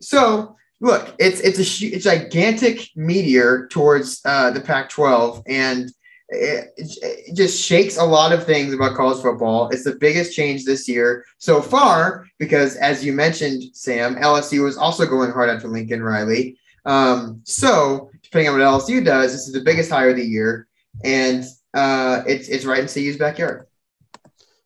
[0.00, 5.90] so look, it's it's a gigantic meteor towards uh, the Pac-12, and
[6.28, 9.68] it, it just shakes a lot of things about college football.
[9.68, 14.76] It's the biggest change this year so far because, as you mentioned, Sam, LSU was
[14.76, 16.58] also going hard after Lincoln Riley.
[16.84, 20.68] Um, so, depending on what LSU does, this is the biggest hire of the year,
[21.04, 21.44] and
[21.76, 23.66] uh, it's it's right in CU's backyard.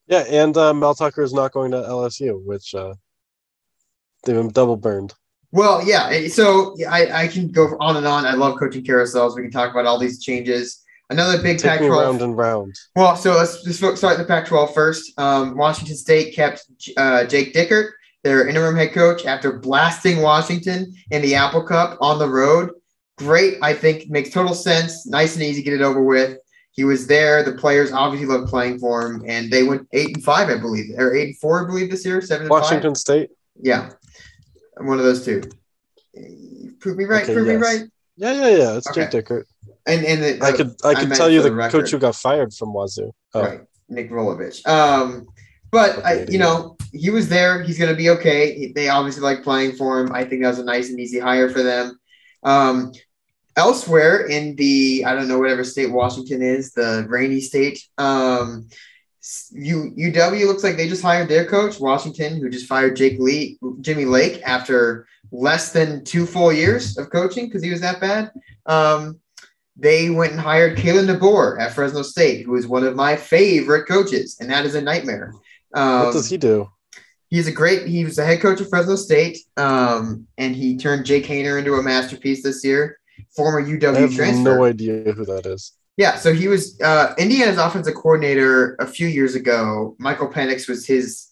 [0.07, 2.94] Yeah, and uh, Mel Tucker is not going to LSU, which uh,
[4.25, 5.14] they've been double burned.
[5.53, 6.09] Well, yeah.
[6.11, 8.25] eh, So I, I can go on and on.
[8.25, 9.37] I love coaching carousels.
[9.37, 10.83] We can talk about all these changes.
[11.11, 12.03] Another big Take me Pac-12.
[12.03, 12.75] round and round.
[12.94, 15.12] Well, so let's just start the Pac-12 first.
[15.18, 16.64] Um, Washington State kept
[16.96, 17.90] uh, Jake Dickert,
[18.23, 22.70] their interim head coach, after blasting Washington in the Apple Cup on the road.
[23.18, 25.05] Great, I think makes total sense.
[25.07, 26.38] Nice and easy, to get it over with.
[26.81, 27.43] He was there.
[27.43, 30.87] The players obviously loved playing for him, and they went eight and five, I believe,
[30.97, 32.23] or eight and four, I believe, this year.
[32.23, 33.29] Seven Washington State.
[33.61, 33.90] Yeah,
[34.79, 35.43] one of those two.
[36.79, 37.25] Prove me right.
[37.25, 37.83] Okay, prove me right.
[38.16, 38.77] Yeah, yeah, yeah.
[38.79, 39.03] It's Okay.
[39.03, 39.45] Jake Dickert.
[39.87, 41.99] And and the, I could, I I could meant tell you the, the coach who
[41.99, 43.12] got fired from Wazoo.
[43.35, 44.66] Oh, Right, Nick Rolovich.
[44.66, 45.27] Um,
[45.71, 47.62] but I, you know, he was there.
[47.62, 48.73] He's going to be okay.
[48.73, 50.12] They obviously like playing for him.
[50.14, 52.01] I think that was a nice and easy hire for them.
[52.43, 52.93] Um,
[53.57, 57.83] elsewhere in the, I don't know whatever state Washington is, the rainy state.
[57.99, 58.69] Um,
[59.53, 63.59] U, UW looks like they just hired their coach, Washington, who just fired Jake Lee,
[63.81, 68.33] Jimmy Lake after less than two full years of coaching because he was that bad.
[68.67, 69.21] Um,
[69.77, 73.87] they went and hired Kalen DeBoer at Fresno State, who is one of my favorite
[73.87, 75.33] coaches, and that is a nightmare.
[75.75, 76.71] Um, what does he do?
[77.29, 77.87] He's a great.
[77.87, 81.75] He was the head coach of Fresno State, um, and he turned Jake Haener into
[81.75, 82.99] a masterpiece this year.
[83.37, 83.96] Former UW transfer.
[83.96, 84.56] I have transfer.
[84.56, 85.72] no idea who that is.
[85.96, 89.96] Yeah, so he was uh, Indiana's offensive coordinator a few years ago.
[89.98, 91.28] Michael Penix was his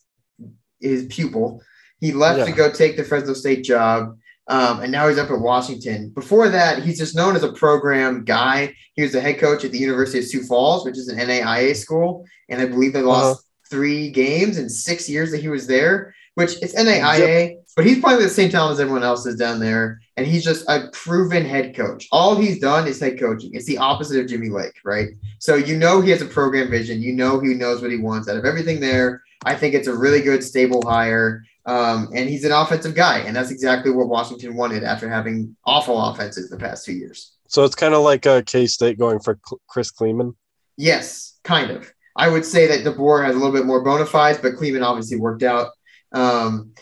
[0.81, 1.63] his pupil.
[2.01, 4.17] He left to go take the Fresno State job,
[4.49, 6.11] um, and now he's up at Washington.
[6.11, 8.75] Before that, he's just known as a program guy.
[8.95, 11.75] He was the head coach at the University of Sioux Falls, which is an NAIA
[11.75, 13.43] school, and I believe they lost Uh-huh.
[13.71, 16.15] three games in six years that he was there.
[16.35, 19.61] Which it's NAIA, but he's playing with the same talent as everyone else is down
[19.61, 22.09] there, and he's just a proven head coach.
[22.11, 23.51] All he's done is head coaching.
[23.55, 25.11] It's the opposite of Jimmy Lake, right?
[25.39, 27.01] So you know he has a program vision.
[27.01, 29.23] You know he knows what he wants out of everything there.
[29.45, 31.45] I think it's a really good, stable hire.
[31.67, 36.03] Um, and he's an offensive guy, and that's exactly what Washington wanted after having awful
[36.03, 37.37] offenses the past two years.
[37.47, 39.39] So it's kind of like uh, K State going for
[39.69, 40.35] Chris Klieman.
[40.77, 41.95] Yes, kind of.
[42.17, 45.17] I would say that DeBoer has a little bit more bona fides, but Cleveland obviously
[45.17, 45.69] worked out.
[46.11, 46.73] Um,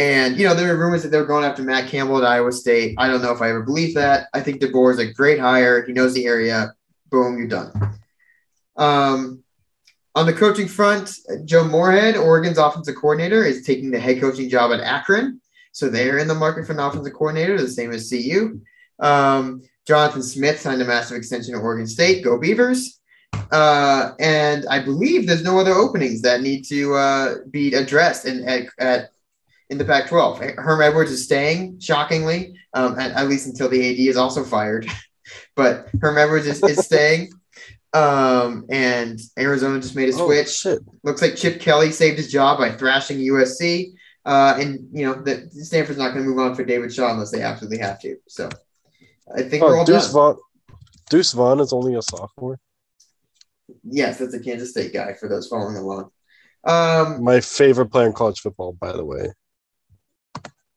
[0.00, 2.52] and you know, there were rumors that they were going after Matt Campbell at Iowa
[2.52, 2.94] State.
[2.96, 4.28] I don't know if I ever believe that.
[4.32, 5.84] I think DeBoer is a great hire.
[5.84, 6.72] He knows the area.
[7.10, 7.70] Boom, you're done.
[8.78, 9.44] Um,
[10.14, 11.12] on the coaching front,
[11.44, 15.38] Joe Moorhead, Oregon's offensive coordinator, is taking the head coaching job at Akron.
[15.72, 18.58] So they're in the market for an offensive coordinator, the same as CU.
[19.00, 22.24] Um, Jonathan Smith signed a massive extension at Oregon State.
[22.24, 23.00] Go Beavers.
[23.52, 28.48] Uh, and I believe there's no other openings that need to uh, be addressed in
[28.48, 29.10] at, at
[29.70, 30.56] in the Pac-12.
[30.56, 34.86] Herm Edwards is staying, shockingly, um, at, at least until the AD is also fired.
[35.56, 37.30] but Herm Edwards is, is staying.
[37.92, 40.50] Um, and Arizona just made a Oh, switch.
[40.50, 40.80] shit.
[41.02, 43.92] Looks like Chip Kelly saved his job by thrashing USC.
[44.24, 47.30] Uh, and you know that Stanford's not going to move on for David Shaw unless
[47.30, 48.16] they absolutely have to.
[48.28, 48.50] So
[49.34, 50.12] I think we're Oh, all Deuce done.
[50.12, 50.36] Vaughn.
[51.08, 52.58] Deuce Vaughn is only a sophomore.
[53.82, 56.10] Yes, that's a Kansas State guy for those following along.
[56.64, 59.32] Um, My favorite player in college football, by the way.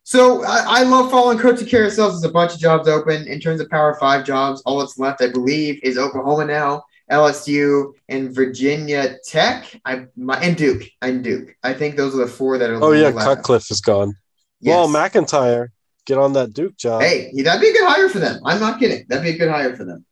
[0.04, 2.12] So I, I love following coaching carousels.
[2.12, 4.62] There's a bunch of jobs open in terms of Power Five jobs.
[4.66, 9.80] All that's left, I believe, is Oklahoma now, LSU, and Virginia Tech.
[9.86, 11.56] I my, and Duke and Duke.
[11.63, 12.84] I think those are the four that are.
[12.84, 13.20] Oh yeah, left.
[13.26, 14.16] Cutcliffe is gone.
[14.60, 14.76] Yes.
[14.76, 15.72] Well, MacIntyre,
[16.06, 17.02] get on that Duke job.
[17.02, 18.42] Hey, that'd be a good hire for them.
[18.46, 19.06] I'm not kidding.
[19.08, 20.06] That'd be a good hire for them.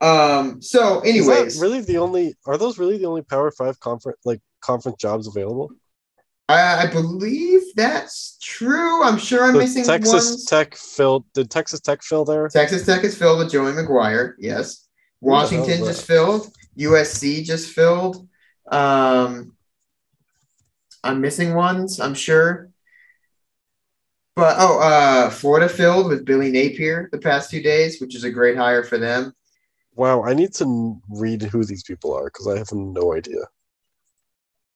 [0.00, 0.62] Um.
[0.62, 2.36] So, anyways, really the only?
[2.46, 5.72] Are those really the only Power Five conference like conference jobs available?
[6.48, 9.04] I, I believe that's true.
[9.04, 10.44] I'm sure I'm Did missing Texas ones.
[10.46, 11.24] Tech filled.
[11.34, 12.48] Did Texas Tech fill there?
[12.48, 14.32] Texas Tech is filled with Joey McGuire.
[14.38, 14.86] Yes.
[15.20, 16.50] Who the hell Washington just filled.
[16.78, 18.28] USC just filled.
[18.70, 19.56] Um,
[21.04, 22.70] I'm missing ones, I'm sure.
[24.34, 28.30] But oh, uh, Florida filled with Billy Napier the past two days, which is a
[28.30, 29.34] great hire for them.
[29.96, 33.40] Wow, I need to read who these people are because I have no idea.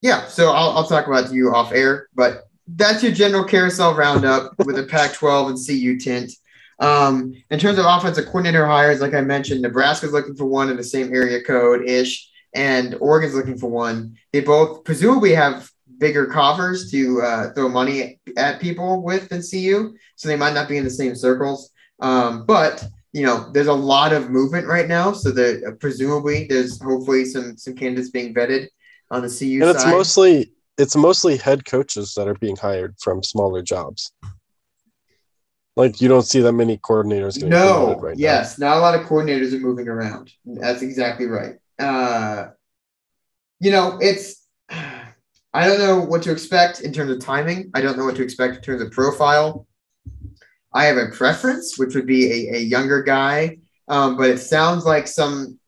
[0.02, 4.52] Yeah, so I'll, I'll talk about you off air, but that's your general carousel roundup
[4.66, 6.32] with a Pac 12 and CU tint.
[6.80, 10.76] Um, in terms of offensive coordinator hires, like I mentioned, Nebraska's looking for one in
[10.76, 14.16] the same area code ish, and Oregon's looking for one.
[14.32, 19.94] They both presumably have bigger coffers to uh, throw money at people with than CU,
[20.16, 21.70] so they might not be in the same circles.
[22.00, 25.12] Um, but you know, there's a lot of movement right now.
[25.12, 28.66] So that uh, presumably there's hopefully some some candidates being vetted
[29.12, 33.22] on the CU and it's mostly it's mostly head coaches that are being hired from
[33.22, 34.12] smaller jobs.
[35.76, 37.34] Like you don't see that many coordinators.
[37.34, 38.20] getting no, right now.
[38.20, 40.32] yes, not a lot of coordinators are moving around.
[40.44, 41.56] That's exactly right.
[41.78, 42.48] Uh,
[43.60, 47.70] you know, it's I don't know what to expect in terms of timing.
[47.74, 49.66] I don't know what to expect in terms of profile.
[50.72, 54.86] I have a preference, which would be a, a younger guy, um, but it sounds
[54.86, 55.58] like some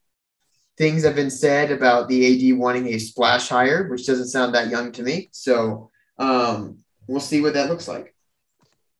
[0.76, 4.70] things have been said about the AD wanting a splash hire, which doesn't sound that
[4.70, 5.28] young to me.
[5.32, 8.14] So um, we'll see what that looks like.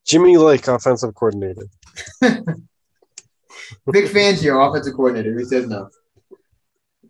[0.06, 1.66] Jimmy Lake, offensive coordinator.
[2.20, 5.88] Vic Fangio, offensive coordinator, who says no?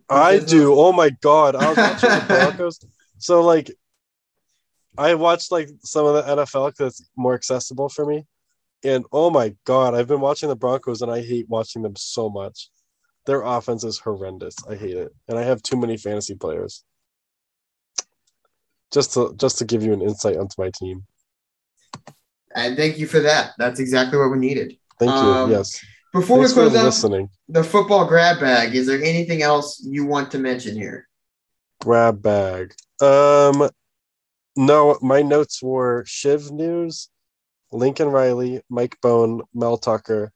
[0.09, 0.73] I says do.
[0.73, 2.79] Oh my god, I was watching the Broncos.
[3.17, 3.71] So like,
[4.97, 8.25] I watched like some of the NFL because it's more accessible for me,
[8.83, 12.29] and oh my god, I've been watching the Broncos and I hate watching them so
[12.29, 12.69] much.
[13.25, 14.55] Their offense is horrendous.
[14.69, 16.83] I hate it, and I have too many fantasy players.
[18.91, 21.05] Just to just to give you an insight onto my team.
[22.55, 23.53] And thank you for that.
[23.57, 24.77] That's exactly what we needed.
[24.99, 25.17] Thank you.
[25.17, 25.83] Um, yes.
[26.13, 27.29] Before Thanks we close out listening.
[27.49, 31.09] the football grab bag, is there anything else you want to mention here?
[31.81, 32.73] Grab bag.
[33.01, 33.69] Um,
[34.55, 37.09] no, my notes were Chev News,
[37.73, 40.31] Lincoln Riley, Mike Bone, Mel Tucker,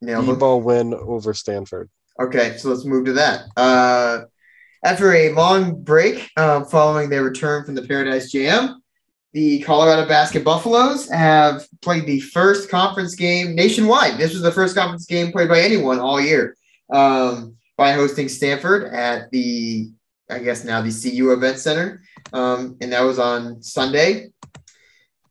[0.00, 0.28] Nailed.
[0.28, 1.88] E-ball win over Stanford.
[2.20, 3.44] Okay, so let's move to that.
[3.56, 4.24] Uh,
[4.84, 8.82] after a long break uh, following their return from the Paradise Jam,
[9.32, 14.18] the Colorado Basket Buffaloes have played the first conference game nationwide.
[14.18, 16.56] This was the first conference game played by anyone all year
[16.92, 19.90] um, by hosting Stanford at the,
[20.28, 22.02] I guess now the CU Event Center.
[22.32, 24.32] Um, and that was on Sunday.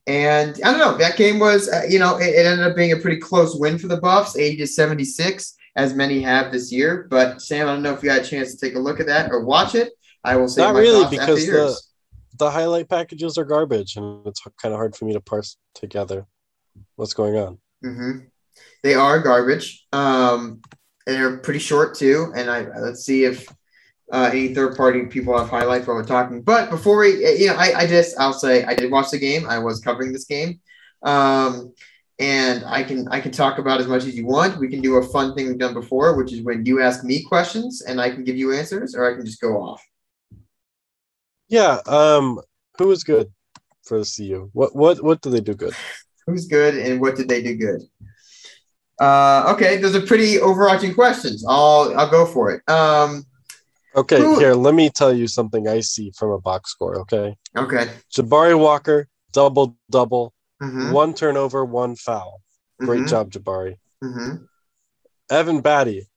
[0.07, 2.93] And I don't know, that game was, uh, you know, it, it ended up being
[2.93, 7.07] a pretty close win for the Buffs, 80 to 76 as many have this year.
[7.09, 9.07] But Sam, I don't know if you had a chance to take a look at
[9.07, 9.93] that or watch it.
[10.23, 11.79] I will say Not really, because the-
[12.37, 16.25] The highlight packages are garbage, and it's kind of hard for me to parse together
[16.95, 17.57] what's going on.
[17.83, 18.19] hmm
[18.83, 19.85] They are garbage.
[19.91, 20.61] Um,
[21.07, 22.31] and they're pretty short too.
[22.35, 23.47] And I let's see if
[24.13, 26.41] uh, any third party people have highlights while we're talking.
[26.41, 29.47] But before we, you know, I, I just I'll say I did watch the game.
[29.49, 30.59] I was covering this game.
[31.03, 31.73] Um,
[32.21, 34.59] and I can I can talk about as much as you want.
[34.59, 37.23] We can do a fun thing we've done before, which is when you ask me
[37.23, 39.83] questions and I can give you answers, or I can just go off.
[41.49, 41.79] Yeah.
[41.87, 42.39] Um.
[42.77, 43.31] Who was good
[43.83, 44.49] for the CU?
[44.53, 45.73] What what what do they do good?
[46.27, 47.81] Who's good and what did they do good?
[48.99, 51.43] Uh, okay, those are pretty overarching questions.
[51.47, 52.61] I'll I'll go for it.
[52.69, 53.25] Um,
[53.93, 54.53] Okay, Who- here.
[54.53, 56.97] Let me tell you something I see from a box score.
[57.01, 57.89] Okay, okay.
[58.15, 62.41] Jabari Walker double double, Mhm, one turnover, one foul.
[62.79, 63.77] Great mhm, job, Jabari.
[64.03, 64.47] mhm.
[65.29, 66.07] Evan Battey,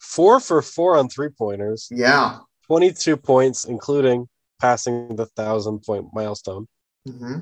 [0.00, 2.40] four for four on three pointers, Yeah.
[2.66, 4.28] 22 points, including
[4.60, 6.66] passing the thousand point milestone.
[7.06, 7.40] hmm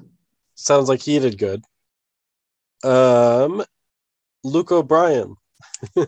[0.54, 1.62] Sounds like he did good.
[2.84, 3.64] Um,
[4.44, 5.36] Luke O'Brien.
[5.96, 6.06] I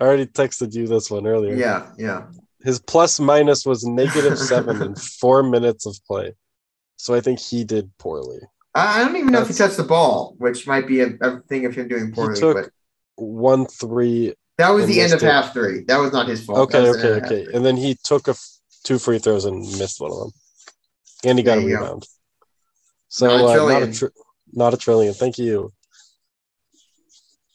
[0.00, 1.54] already texted you this one earlier.
[1.54, 1.92] Yeah.
[1.98, 2.28] Yeah.
[2.62, 6.34] His plus minus was negative seven in four minutes of play.
[6.96, 8.40] So I think he did poorly.
[8.74, 11.64] I don't even know if he touched the ball, which might be a, a thing
[11.66, 12.38] of him doing poorly.
[12.38, 12.70] took but
[13.16, 14.34] One three.
[14.58, 15.26] that was the end of it.
[15.26, 15.84] half three.
[15.84, 16.58] That was not his fault.
[16.72, 17.46] Okay, okay, okay.
[17.54, 18.48] And then he took a f-
[18.84, 20.30] two free throws and missed one of them.
[21.24, 21.82] And he got There a you go.
[21.82, 22.06] rebound.
[23.08, 23.92] So Not a uh, not a trillion.
[23.92, 24.06] tr-
[24.52, 25.14] not a trillion.
[25.14, 25.72] Thank you.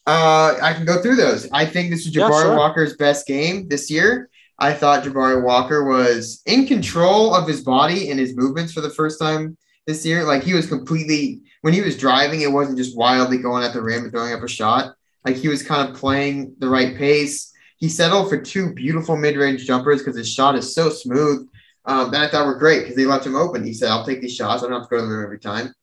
[0.06, 1.48] Uh, I can go through those.
[1.54, 2.58] I think this is Yeah, Jabari sure.
[2.58, 4.30] Walker's best game this year.
[4.60, 8.90] I thought Jabari Walker was in control of his body and his movements for the
[8.90, 10.24] first time this year.
[10.24, 13.82] Like he was completely when he was driving, it wasn't just wildly going at the
[13.82, 14.96] rim and throwing up a shot.
[15.26, 17.52] Like he was kind of playing the right pace.
[17.78, 21.48] He settled for two beautiful mid-range jumpers because his shot is so smooth.
[21.86, 23.64] Um, that I thought were great because they left him open.
[23.64, 24.64] He said, "I'll take these shots.
[24.64, 25.74] I don't have to go to the rim every time."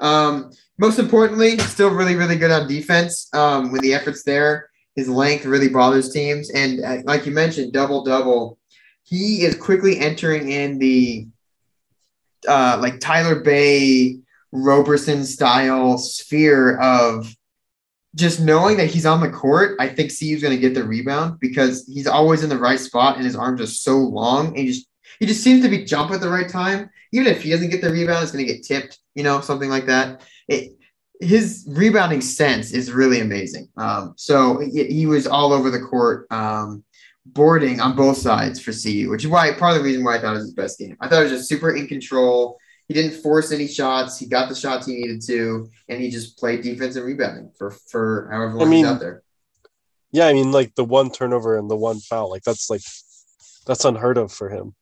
[0.00, 3.28] Um, most importantly, still really, really good on defense.
[3.32, 6.50] Um, when the effort's there, his length really bothers teams.
[6.50, 8.58] And uh, like you mentioned, double double.
[9.04, 11.28] He is quickly entering in the
[12.46, 14.18] uh, like Tyler Bey,
[14.52, 17.34] Roberson style sphere of
[18.14, 19.76] just knowing that he's on the court.
[19.80, 23.16] I think CU's going to get the rebound because he's always in the right spot
[23.16, 24.88] and his arms are so long and he just
[25.20, 26.90] he just seems to be jump at the right time.
[27.12, 29.70] Even if he doesn't get the rebound, it's going to get tipped, you know, something
[29.70, 30.22] like that.
[30.48, 30.72] It,
[31.20, 33.68] his rebounding sense is really amazing.
[33.76, 36.84] Um, so he, he was all over the court, um,
[37.26, 40.20] boarding on both sides for CU, which is why part of the reason why I
[40.20, 40.96] thought it was his best game.
[41.00, 42.58] I thought it was just super in control.
[42.86, 44.18] He didn't force any shots.
[44.18, 47.70] He got the shots he needed to, and he just played defense and rebounding for
[47.70, 49.22] for however long I mean, he's out there.
[50.12, 52.82] Yeah, I mean, like the one turnover and the one foul, like that's like
[53.66, 54.74] that's unheard of for him.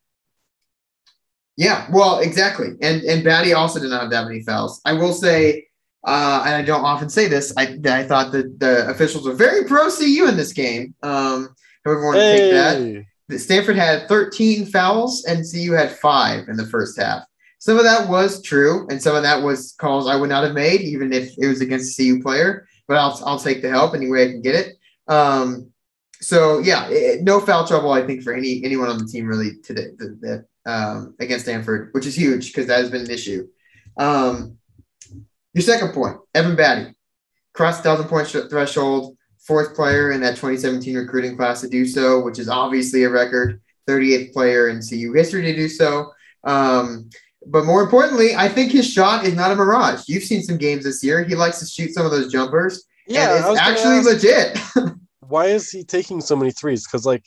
[1.55, 2.69] Yeah, well, exactly.
[2.81, 4.81] And and Battey also did not have that many fouls.
[4.83, 5.67] I will say,
[6.05, 9.63] uh, and I don't often say this, I I thought that the officials were very
[9.63, 10.93] pro CU in this game.
[11.03, 13.05] Um, however, want to take that.
[13.29, 17.23] Hey, Stanford had 13 fouls and CU had five in the first half.
[17.59, 20.53] Some of that was true, and some of that was calls I would not have
[20.53, 22.67] made, even if it was against a CU player.
[22.87, 24.75] But I'll I'll take the help any way I can get it.
[25.07, 25.71] Um,
[26.19, 29.61] so yeah, it, no foul trouble I think for any anyone on the team really
[29.63, 33.47] today that, that um, against Stanford, which is huge because that has been an issue.
[33.97, 34.57] Um,
[35.53, 36.93] your second point, Evan Battey,
[37.53, 42.21] crossed thousand point sh- threshold, fourth player in that 2017 recruiting class to do so,
[42.23, 43.61] which is obviously a record.
[43.87, 46.11] 38th player in CU history to do so.
[46.43, 47.09] Um,
[47.45, 50.03] but more importantly, I think his shot is not a mirage.
[50.07, 51.23] You've seen some games this year.
[51.23, 52.85] He likes to shoot some of those jumpers.
[53.05, 54.95] yeah, and it's actually ask, legit.
[55.19, 56.87] why is he taking so many threes?
[56.87, 57.25] Because like,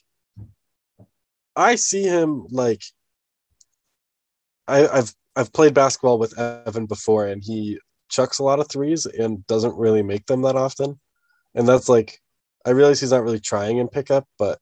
[1.55, 2.83] I see him like,
[4.67, 9.05] I, I've I've played basketball with Evan before, and he chucks a lot of threes
[9.05, 10.99] and doesn't really make them that often,
[11.57, 12.21] and that's like,
[12.65, 14.59] I realize he's not really trying in pickup, but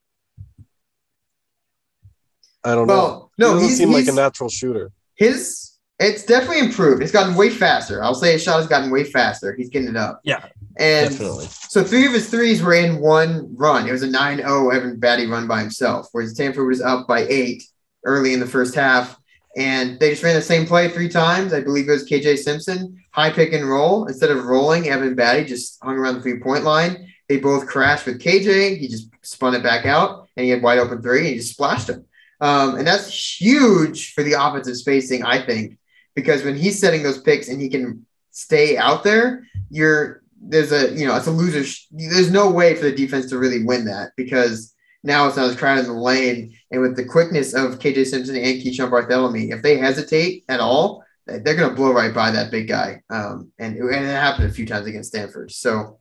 [2.64, 2.94] I don't know.
[2.96, 4.90] No, He no, doesn't he's, seem like a natural shooter.
[5.16, 5.70] his
[6.00, 7.02] it's definitely improved.
[7.02, 8.02] It's gotten way faster.
[8.02, 9.54] I'll say his shot has gotten way faster.
[9.54, 10.20] He's getting it up.
[10.24, 10.44] Yeah,
[10.76, 11.46] And Definitely.
[11.46, 13.88] so three of his threes were in one run.
[13.88, 17.62] It was a 9-0 Evan Battey run by himself, whereas Stanford was up by eight
[18.04, 19.16] early in the first half.
[19.56, 21.52] And they just ran the same play three times.
[21.52, 24.06] I believe it was KJ Simpson, high pick and roll.
[24.06, 27.12] Instead of rolling, Evan Battey just hung around the three-point line.
[27.28, 28.78] They both crashed with KJ.
[28.78, 31.52] He just spun it back out, and he had wide open three, and he just
[31.52, 32.04] splashed him.
[32.40, 35.78] Um, and that's huge for the offensive spacing, I think,
[36.14, 40.92] because when he's setting those picks and he can stay out there, you're there's a
[40.92, 41.64] you know it's a loser.
[41.64, 45.48] sh- There's no way for the defense to really win that because now it's not
[45.48, 49.52] as crowded in the lane, and with the quickness of KJ Simpson and Keeshawn Barthelemy,
[49.52, 53.00] if they hesitate at all, they're going to blow right by that big guy.
[53.08, 55.50] Um, and, and it happened a few times against Stanford.
[55.50, 55.98] So.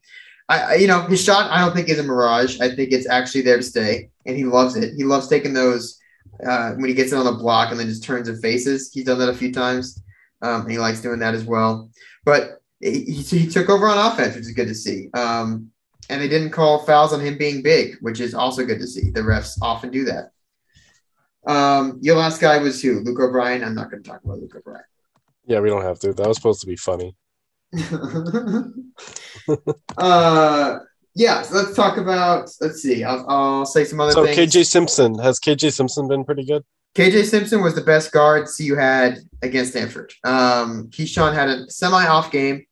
[0.49, 2.59] I, you know, his shot, I don't think is a mirage.
[2.59, 4.93] I think it's actually there to stay, and he loves it.
[4.93, 5.97] He loves taking those
[6.45, 8.91] uh, when he gets it on the block and then just turns and faces.
[8.91, 10.03] He's done that a few times,
[10.41, 11.89] um, and he likes doing that as well.
[12.26, 15.09] But he, he took over on offense, which is good to see.
[15.13, 15.71] Um,
[16.09, 19.09] and they didn't call fouls on him being big, which is also good to see.
[19.11, 20.32] The refs often do that.
[21.46, 23.02] Um, your last guy was who?
[23.02, 23.64] Luke O'Brien.
[23.64, 24.84] I'm not going to talk about Luke O'Brien.
[25.46, 26.14] Yeah, we don't have to.
[26.14, 27.16] That was supposed to be funny.
[29.98, 30.80] uh,
[31.16, 32.50] yeah, so let's talk about.
[32.62, 33.04] Let's see.
[33.04, 34.38] I'll, I'll say some other So things.
[34.38, 36.64] KJ Simpson has KJ Simpson been pretty good?
[36.96, 40.14] KJ Simpson was the best guard CU had against Stanford.
[40.24, 42.66] Um, Keeshawn had a semi off game.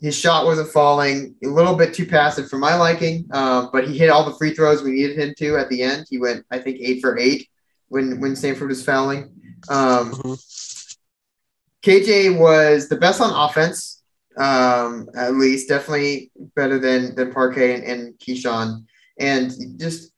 [0.00, 3.98] His shot wasn't falling, a little bit too passive for my liking, um, but he
[3.98, 6.06] hit all the free throws we needed him to at the end.
[6.08, 7.48] He went, I think, eight for eight
[7.88, 9.30] when when Stanford was fouling.
[9.68, 10.38] Um, Mhm.
[11.82, 14.02] KJ was the best on offense,
[14.36, 18.84] um, at least definitely better than than Parquet and, and Keeshawn,
[19.18, 20.12] and just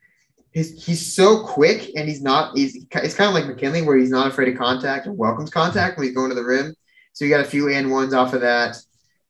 [0.53, 4.11] he's he's so quick and he's not he's it's kind of like McKinley where he's
[4.11, 6.75] not afraid of contact and welcomes contact when he's going to the rim.
[7.13, 8.77] So you got a few and ones off of that.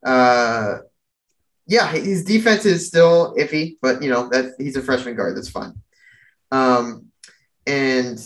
[0.05, 0.79] Uh,
[1.67, 5.37] yeah, his defense is still iffy, but you know that he's a freshman guard.
[5.37, 5.75] That's fine.
[6.53, 7.10] Um,
[7.71, 8.19] and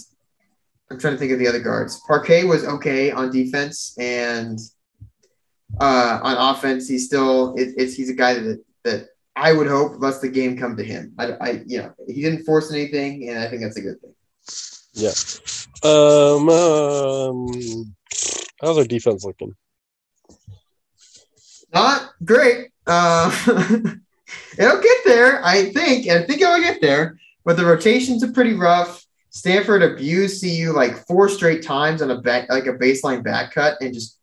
[0.90, 2.00] I'm trying to think of the other guards.
[2.06, 4.58] Parquet was okay on defense, and
[5.80, 10.00] uh, on offense, he's still it, it's he's a guy that that I would hope
[10.00, 11.14] lets the game come to him.
[11.18, 14.14] I, I you know he didn't force anything, and I think that's a good thing.
[14.92, 15.12] Yeah.
[15.82, 17.94] Um, um
[18.60, 19.54] how's our defense looking?
[21.72, 22.68] Not great.
[22.86, 23.30] Uh,
[24.58, 26.08] it'll get there, I think.
[26.08, 29.03] I think it'll get there, but the rotations are pretty rough.
[29.34, 33.76] Stanford abused CU like four straight times on a back, like a baseline back cut,
[33.80, 34.18] and just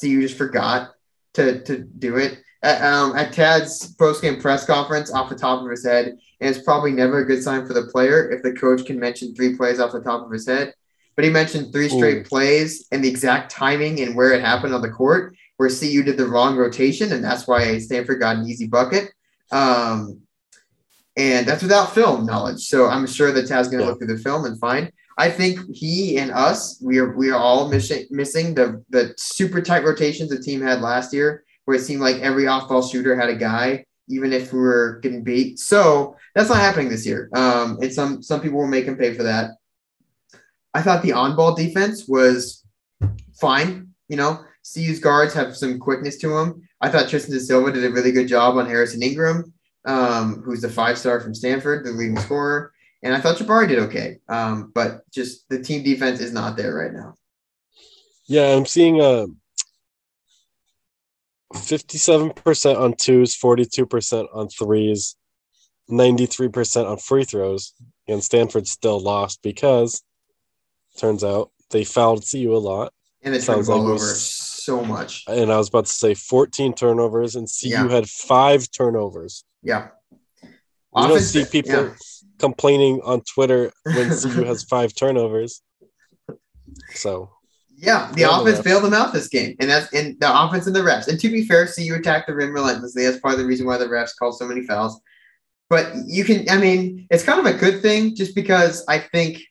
[0.00, 0.92] CU just forgot
[1.34, 2.38] to to do it.
[2.62, 6.64] At, um, at Tad's postgame press conference, off the top of his head, and it's
[6.64, 9.78] probably never a good sign for the player if the coach can mention three plays
[9.78, 10.74] off the top of his head.
[11.14, 14.82] But he mentioned three straight plays and the exact timing and where it happened on
[14.82, 18.66] the court where CU did the wrong rotation, and that's why Stanford got an easy
[18.66, 19.12] bucket.
[19.50, 20.22] Um,
[21.18, 22.60] and that's without film knowledge.
[22.68, 23.90] So I'm sure that Tad's going to Yeah.
[23.90, 24.90] look through the film and find.
[25.18, 29.60] I think he and us, we are we are all missing missing the the super
[29.60, 33.18] tight rotations the team had last year, where it seemed like every off ball shooter
[33.18, 35.58] had a guy, even if we were getting beat.
[35.58, 37.28] So that's not happening this year.
[37.34, 39.50] Um, and some some people will make him pay for that.
[40.72, 42.64] I thought the on ball defense was
[43.40, 43.88] fine.
[44.08, 46.62] You know, CU's guards have some quickness to them.
[46.80, 49.52] I thought Tristan da Silva did a really good job on Harrison Ingram.
[49.84, 52.72] Um, who's the five star from Stanford, the leading scorer.
[53.02, 56.74] And I thought Jabari did okay, um, but just the team defense is not there
[56.74, 57.14] right now.
[58.26, 59.26] Yeah, I'm seeing a
[61.54, 65.16] 57% on twos, 42% on threes,
[65.90, 67.72] 93% on free throws,
[68.06, 70.02] and Stanford still lost because
[70.98, 72.92] turns out they fouled CU a lot.
[73.22, 75.24] And the Sounds like over so much.
[75.26, 77.88] And I was about to say 14 turnovers, and CU Yeah.
[77.88, 79.44] had five turnovers.
[79.62, 79.88] Yeah.
[80.44, 81.94] You don't see people yeah.
[82.38, 85.62] complaining on Twitter when CU has five turnovers.
[86.94, 87.30] So
[87.76, 88.64] Yeah, the the offense refs.
[88.64, 91.08] bailed them out this game, and that's and the offense and the refs.
[91.08, 93.04] And to be fair, CU attacked the rim relentlessly.
[93.04, 95.00] That's part of the reason why the refs called so many fouls.
[95.70, 99.42] But you can, I mean, it's kind of a good thing just because I think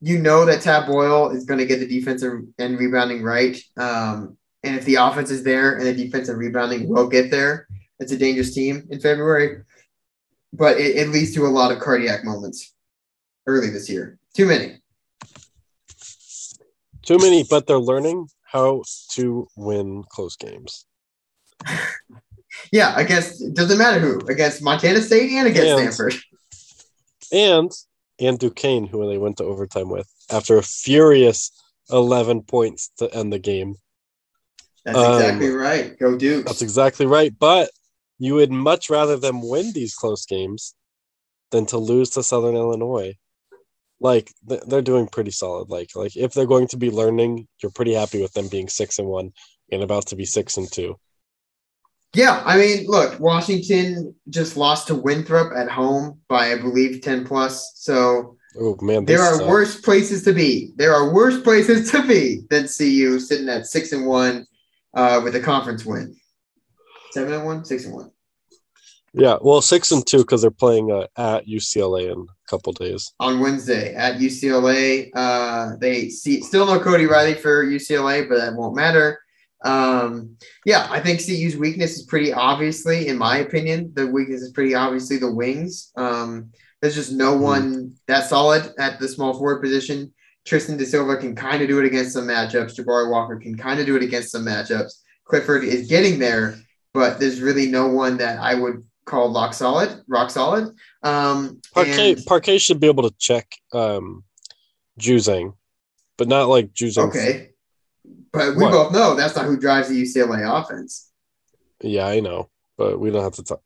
[0.00, 3.60] you know that Tad Boyle is going to get the defensive and rebounding right.
[3.76, 7.66] Um, and if the offense is there and the defensive rebounding will get there,
[8.00, 9.62] it's a dangerous team in February.
[10.52, 12.74] But it, it leads to a lot of cardiac moments
[13.46, 14.18] early this year.
[14.34, 14.78] Too many.
[17.02, 18.82] too many, but they're learning how
[19.12, 20.86] to win close games.
[22.72, 26.14] Yeah, against it doesn't matter who against Montana State and against And- Stanford.
[27.32, 27.70] and
[28.18, 31.50] and Duquesne, who they went to overtime with after a furious
[31.90, 33.76] 11 points to end the game.
[34.84, 35.98] That's Um, exactly right.
[35.98, 36.46] Go Dukes.
[36.46, 37.32] That's exactly right.
[37.38, 37.70] But
[38.20, 40.74] you would much rather them win these close games
[41.50, 43.14] than to lose to Southern Illinois.
[43.98, 45.70] Like th- they're doing pretty solid.
[45.70, 48.98] Like like if they're going to be learning, you're pretty happy with them being six
[48.98, 49.32] and one
[49.72, 50.96] and about to be six and two.
[52.14, 57.24] yeah, I mean, look, Washington just lost to Winthrop at home by I believe ten
[57.26, 57.72] plus.
[57.76, 59.48] So Oh man, there are suck.
[59.48, 60.72] worse places to be.
[60.76, 64.46] There are worse places to be than CU sitting at six and one
[64.94, 66.16] uh, with a conference win.
[67.10, 68.10] Seven and one, six and one.
[69.12, 73.12] Yeah, well, six and two because they're playing uh, at UCLA in a couple days.
[73.18, 75.10] on Wednesday at UCLA.
[75.14, 79.18] Uh, they see still no Cody Riley for UCLA, but that won't matter.
[79.64, 84.52] Um, yeah, I think CU's weakness is pretty obviously, in my opinion, the weakness is
[84.52, 85.90] pretty obviously the wings.
[85.96, 86.50] Um,
[86.80, 90.14] there's just no one that solid at the small forward position.
[90.46, 92.74] Tristan da Silva can kind of do it against some matchups.
[92.78, 94.92] Jabari Walker can kind of do it against some matchups.
[95.24, 96.56] Clifford is getting there,
[96.92, 100.02] but there's really no one that I would call rock solid.
[100.08, 100.74] Rock solid.
[101.02, 104.24] Um, Parquet and- Parquet should be able to check um
[105.00, 105.54] Juzang,
[106.18, 107.08] but not like Juzang.
[107.08, 107.50] Okay.
[108.32, 108.70] But we What?
[108.72, 111.10] both know that's not who drives the UCLA offense.
[111.82, 113.62] Yeah, I know, but we don't have to talk.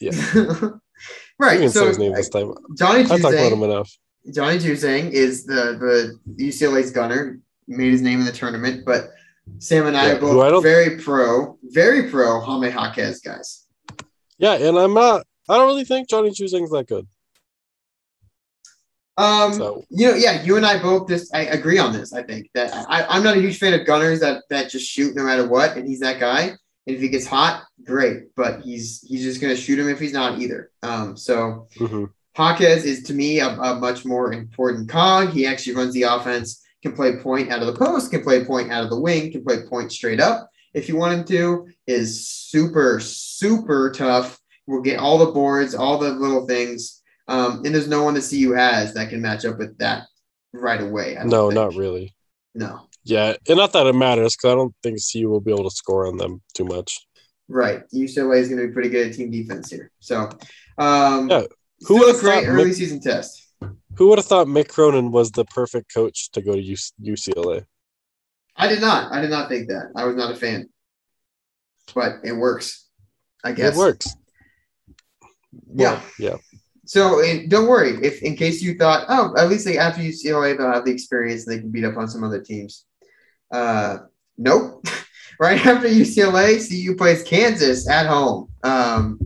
[0.00, 0.12] Yeah.
[1.38, 1.58] right.
[1.58, 2.54] We can So his name this time.
[2.76, 3.90] Johnny I talked about him enough.
[4.32, 7.40] Johnny Juzang is the, the UCLA's gunner.
[7.66, 9.10] He made his name in the tournament, but
[9.58, 13.66] Sam and I Yeah, are both very pro, very pro Jaime Jaquez guys.
[14.38, 15.26] Yeah, and I'm not.
[15.48, 17.06] I don't really think Johnny Juzang's that good.
[19.16, 22.12] Um, So you know, yeah, you and I both just I agree on this.
[22.12, 25.14] I think that I, I'm not a huge fan of gunners that that just shoot
[25.14, 26.56] no matter what, and he's that guy.
[26.86, 30.12] And if he gets hot, great, but he's he's just gonna shoot him if he's
[30.12, 30.70] not either.
[30.82, 32.10] Um, so mhm.
[32.36, 35.30] Jaquez is to me a, a much more important cog.
[35.30, 38.70] He actually runs the offense, can play point out of the post, can play point
[38.70, 41.68] out of the wing, can play point straight up if you want him to.
[41.86, 44.40] Is super super tough.
[44.66, 47.02] We'll get all the boards, all the little things.
[47.28, 50.04] Um, and there's no one the CU has that can match up with that
[50.52, 51.16] right away.
[51.24, 51.54] No, think.
[51.54, 52.14] not really.
[52.54, 55.68] No, Yeah, and not that it matters because I don't think CU will be able
[55.68, 57.06] to score on them too much.
[57.48, 57.82] right.
[57.94, 59.90] UCLA is going to be pretty good at team defense here.
[60.00, 60.28] So,
[60.78, 61.44] um, Yeah.
[61.86, 63.51] Who would've great early season test?
[63.96, 67.66] Who would have thought Mick Cronin was the perfect coach to go to UCLA?
[68.56, 69.12] I did not.
[69.12, 69.92] I did not think that.
[69.96, 70.68] I was not a fan,
[71.94, 72.88] but it works.
[73.44, 74.14] I guess It works.
[75.74, 75.92] Yeah.
[75.92, 76.36] Well, yeah.
[76.84, 80.72] So don't worry if in case you thought, oh, at least they after UCLA they'll
[80.72, 82.84] have the experience and they can beat up on some other teams.
[83.50, 83.98] Uh,
[84.36, 84.84] nope.
[85.40, 88.48] right after UCLA, CU plays Kansas at home.
[88.62, 89.20] Um,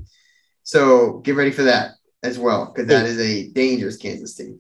[0.63, 1.93] so get ready for that
[2.23, 4.59] as well because that is a dangerous Kansas team.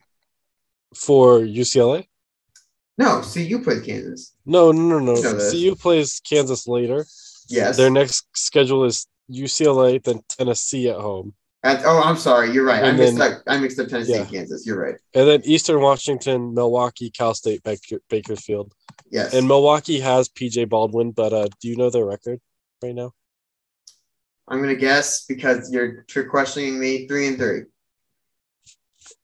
[0.94, 2.06] For UCLA?
[2.98, 4.34] No, CU plays Kansas.
[4.46, 5.14] No, no, no, no.
[5.16, 5.74] See, you know.
[5.74, 7.04] CU plays Kansas later.
[7.48, 7.76] Yes.
[7.76, 12.52] Their next schedule is UCLA, then Tennessee at home, At- oh, I'm sorry.
[12.52, 12.82] You're right.
[12.82, 13.42] I And mixed then- up.
[13.46, 14.20] I mixed up Tennessee Yeah.
[14.20, 14.64] and Kansas.
[14.66, 14.94] You're right.
[15.14, 18.72] and then Eastern Washington, Milwaukee, Cal State, Baker- Bakersfield.
[19.10, 19.34] Yes.
[19.34, 22.40] And Milwaukee has PJ Baldwin, but uh, do you know their record
[22.82, 23.12] right now?
[24.48, 27.06] I'm gonna guess because you're trick questioning me.
[27.08, 27.62] Three and three.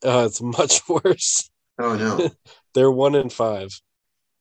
[0.05, 1.51] Uh, it's much worse.
[1.79, 2.31] Oh no.
[2.75, 3.69] They're one in five.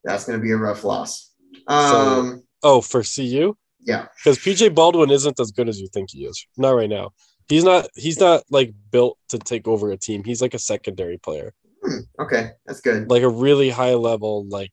[0.04, 1.32] That's going to be a rough loss.
[1.68, 3.56] Um, Oh, for CU?
[3.82, 4.08] Yeah.
[4.18, 6.46] Because PJ Baldwin isn't as good as you think he is.
[6.58, 7.12] Not right now.
[7.48, 7.88] He's not.
[7.96, 10.24] He's not like built to take over a team.
[10.24, 11.54] He's like a secondary player,
[11.84, 13.10] Hmm, okay, that's good.
[13.10, 14.72] like a really high level like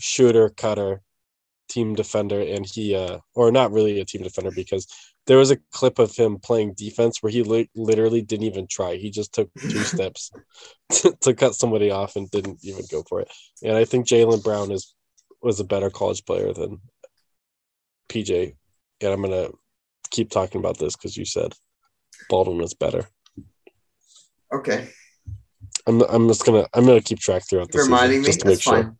[0.00, 1.02] shooter cutter,
[1.68, 4.86] team defender, and he uh or not really a team defender because
[5.26, 8.96] there was a clip of him playing defense where he li- literally didn't even try.
[8.96, 10.30] He just took two steps
[10.92, 13.28] to, to cut somebody off and didn't even go for it.
[13.62, 14.94] And I think Jaylen Brown is
[15.42, 16.80] was a better college player than
[18.08, 18.54] PJ.
[19.00, 19.48] And I'm gonna
[20.10, 21.52] keep talking about this because you said
[22.28, 23.06] Baldwin was better.
[24.52, 24.88] Okay,
[25.86, 28.26] I'm I'm just gonna I'm gonna keep track throughout the reminding season me.
[28.26, 28.82] just to make That's sure.
[28.84, 28.96] fine.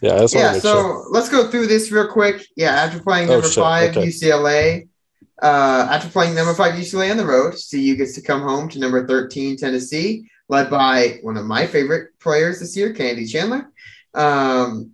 [0.00, 1.06] Yeah, I just want Yeah, so sure.
[1.10, 2.46] let's go through this real quick.
[2.56, 4.06] Yeah, after playing Oh, number shit, five okay.
[4.06, 4.88] UCLA,
[5.44, 8.78] uh, after playing number five UCLA on the road, CU gets to come home to
[8.78, 13.70] number 13 Tennessee, led by one of my favorite players this year, Kennedy Chandler.
[14.14, 14.92] Um,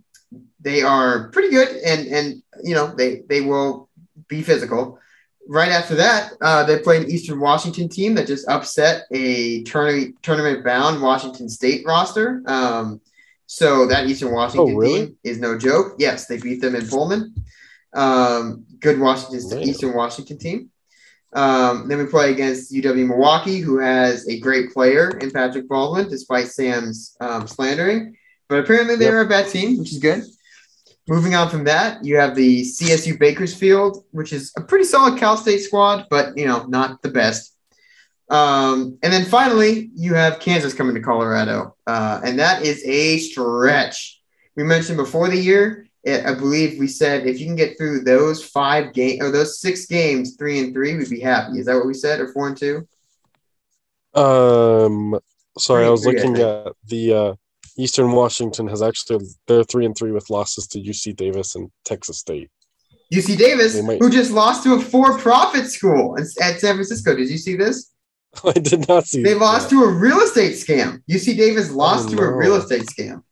[0.59, 3.89] they are pretty good, and and you know they they will
[4.27, 4.99] be physical.
[5.47, 10.17] Right after that, uh, they play an Eastern Washington team that just upset a tournament
[10.21, 12.43] tournament bound Washington State roster.
[12.45, 13.01] Um,
[13.47, 15.05] so that Eastern Washington Oh, really?
[15.07, 15.95] team is no joke.
[15.97, 17.33] Yes, they beat them in Pullman.
[17.93, 19.69] Um, good Washington Damn.
[19.69, 20.71] Eastern Washington team.
[21.33, 26.09] Um, then we play against UW Milwaukee, who has a great player in Patrick Baldwin,
[26.09, 28.17] despite Sam's um, slandering.
[28.49, 30.23] But apparently they're a bad team, which is good.
[31.07, 35.37] Moving on from that, you have the CSU Bakersfield, which is a pretty solid Cal
[35.37, 37.55] State squad, but you know, not the best.
[38.29, 43.17] Um, and then finally, you have Kansas coming to Colorado, uh, and that is a
[43.17, 44.21] stretch.
[44.55, 48.01] We mentioned before the year, eh, I believe we said if you can get through
[48.01, 51.59] those five game or those six games, three and three, we'd be happy.
[51.59, 52.87] Is that what we said, or four and two?
[54.13, 55.19] Um,
[55.57, 57.33] sorry, I was Three and I looking at the uh,
[57.77, 62.17] Eastern Washington has actually they're three and three with losses to UC Davis and Texas
[62.19, 62.49] State.
[63.13, 66.27] UC Davis, might- who just lost to a for-profit school at
[66.59, 67.15] San Francisco.
[67.15, 67.91] Did you see this?
[68.45, 69.21] I did not see.
[69.23, 69.75] They lost that.
[69.75, 71.01] to a real estate scam.
[71.09, 73.23] UC Davis lost Oh, to a real estate scam.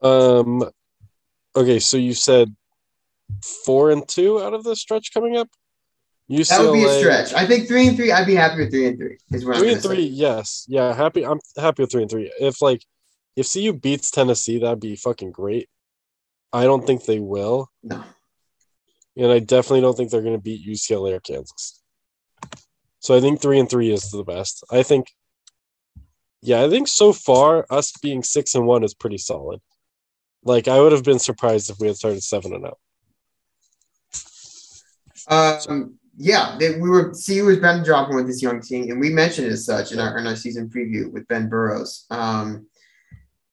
[0.00, 0.64] Um,
[1.56, 2.54] okay, so you said
[3.64, 5.48] four and two out of the stretch coming up.
[6.30, 7.34] UCLA, That would be a stretch.
[7.34, 8.10] I think three and three.
[8.10, 9.18] I'd be happy with three and three.
[9.32, 10.02] Is what Three I'm and three, say.
[10.02, 11.24] yes, yeah, happy.
[11.26, 12.32] I'm happy with three and three.
[12.40, 12.82] If like
[13.36, 15.68] if CU beats Tennessee, that'd be fucking great.
[16.52, 18.02] I don't think they will, No.
[19.16, 21.82] and I definitely don't think they're going to beat UCLA or Kansas.
[23.00, 24.64] So I think three and three is the best.
[24.70, 25.08] I think,
[26.42, 29.60] yeah, I think so far us being six and one is pretty solid.
[30.44, 32.78] Like I would have been surprised if we had started seven and oh.
[35.30, 35.68] out.
[35.68, 37.12] Um, yeah, they, we were.
[37.12, 40.16] CU was dropping with this young team, and we mentioned it as such in our
[40.18, 42.06] in our season preview with Ben Burrows.
[42.10, 42.66] Um,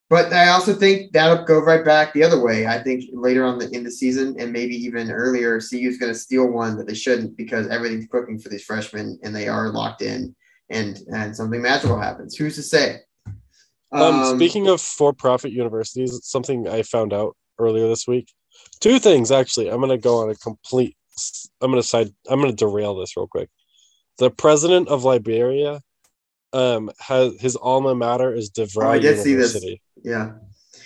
[0.10, 2.68] but I also think that'll go right back the other way.
[2.68, 6.12] I think later on the, in the season, and maybe even earlier, CU is going
[6.12, 9.70] to steal one that they shouldn't because everything's cooking for these freshmen, and they are
[9.70, 10.36] locked in,
[10.70, 12.36] and and something magical happens.
[12.36, 13.00] Who's to say?
[13.92, 18.32] Um, speaking of for-profit universities, something I found out earlier this week.
[18.80, 19.70] Two things actually.
[19.70, 20.96] I'm gonna go on a complete.
[21.62, 22.10] I'm gonna side.
[22.30, 23.50] I'm gonna derail this real quick.
[24.18, 25.82] The president of Liberia,
[26.54, 29.54] um, has his alma mater is Oh, I DeVry did see this.
[29.56, 30.34] University, yeah,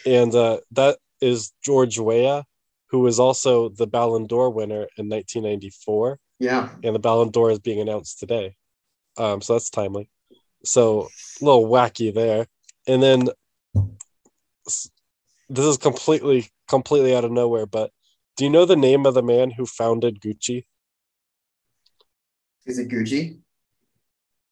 [0.05, 2.43] and uh, that is George Weah,
[2.89, 6.69] who was also the Ballon d'Or winner in 1994 yeah.
[6.83, 8.55] and the Ballon d'Or is being announced today.
[9.17, 10.09] Um, so that's timely.
[10.63, 11.09] So
[11.41, 12.47] a little wacky there.
[12.87, 13.29] And then
[15.49, 17.91] this is completely, completely out of nowhere, but
[18.37, 20.65] do you know the name of the man who founded Gucci?
[22.65, 23.39] Is it Gucci?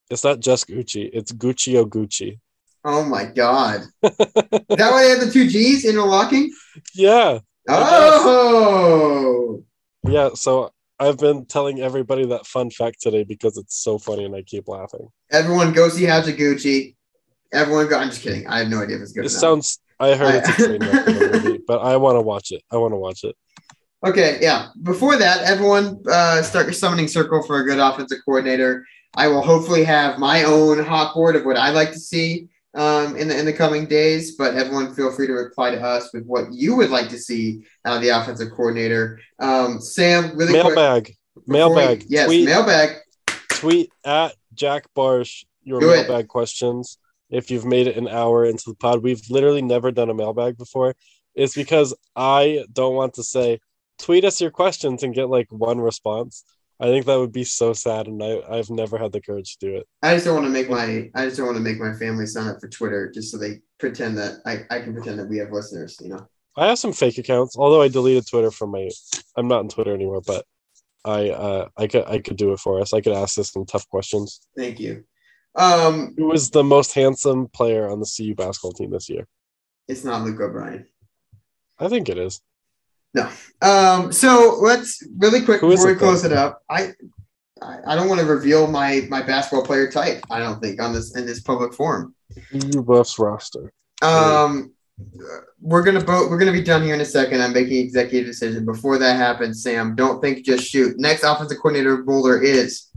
[0.10, 2.40] It's not just Gucci, it's Guccio Gucci.
[2.86, 3.82] Oh my God!
[4.04, 6.52] Is that why they have the two G's interlocking?
[6.94, 7.40] Yeah.
[7.70, 9.64] Oh,
[10.04, 10.32] Yeah.
[10.34, 14.42] So I've been telling everybody that fun fact today because it's so funny and I
[14.42, 15.08] keep laughing.
[15.32, 16.96] everyone go see Gucci.
[17.54, 17.98] Everyone go.
[17.98, 18.48] I'm just kidding.
[18.48, 19.26] I have no idea if it's good.
[19.26, 21.06] It sounds, I heard it's a I- train wreck
[21.44, 22.62] movie, but I want to watch it.
[22.72, 23.36] I want to watch it.
[24.06, 24.68] Okay, yeah.
[24.82, 28.86] Before that, everyone uh, start your summoning circle for a good offensive coordinator.
[29.16, 33.16] I will hopefully have my own hot board of what I like to see um,
[33.16, 34.36] in the in the coming days.
[34.36, 37.64] But everyone, feel free to reply to us with what you would like to see
[37.86, 39.22] out of the offensive coordinator.
[39.40, 40.76] Um, Sam, really quick.
[40.76, 41.16] Mailbag.
[41.36, 42.06] we- Mailbag.
[42.10, 42.98] Yes, tweet, mailbag.
[43.50, 46.10] tweet at Jack Barsh your Do it.
[46.10, 46.98] mailbag questions.
[47.34, 50.58] If you've made it an hour into the pod, we've literally never done a mailbag
[50.58, 50.96] before.
[51.36, 53.60] It's because I don't want to say
[54.00, 56.44] tweet us your questions and get like one response.
[56.80, 59.68] I think that would be so sad, and I, I've never had the courage to
[59.68, 59.88] do it.
[60.02, 62.26] I just don't want to make my I just don't want to make my family
[62.26, 65.38] sign up for Twitter just so they pretend that I, I can pretend that we
[65.38, 65.98] have listeners.
[66.02, 66.28] You know.
[66.56, 68.90] I have some fake accounts, although I deleted Twitter from my.
[69.38, 70.46] I'm not on Twitter anymore, but
[71.06, 72.94] I uh, I could I could do it for us.
[72.94, 74.42] I could ask this some tough questions.
[74.58, 75.04] Thank you.
[75.56, 79.28] Um, Who was the most handsome player on the CU basketball team this year?
[79.88, 80.88] it's not Luke O'Brien.
[81.78, 82.42] I think it is.
[83.14, 83.30] No.
[83.62, 86.00] Um, so let's really quick Who before we it, though?
[86.00, 86.62] close it up.
[86.70, 86.94] I
[87.86, 90.24] I don't want to reveal my my basketball player type.
[90.32, 92.16] I don't think on this in this public forum.
[92.50, 93.72] CU Buffs roster.
[94.02, 94.74] Um,
[95.62, 96.30] we're gonna vote.
[96.30, 97.42] We're gonna be done here in a second.
[97.42, 98.66] I'm making executive decision.
[98.66, 100.98] Before that happens, Sam, don't think, just shoot.
[100.98, 102.88] Next offensive coordinator of Boulder is.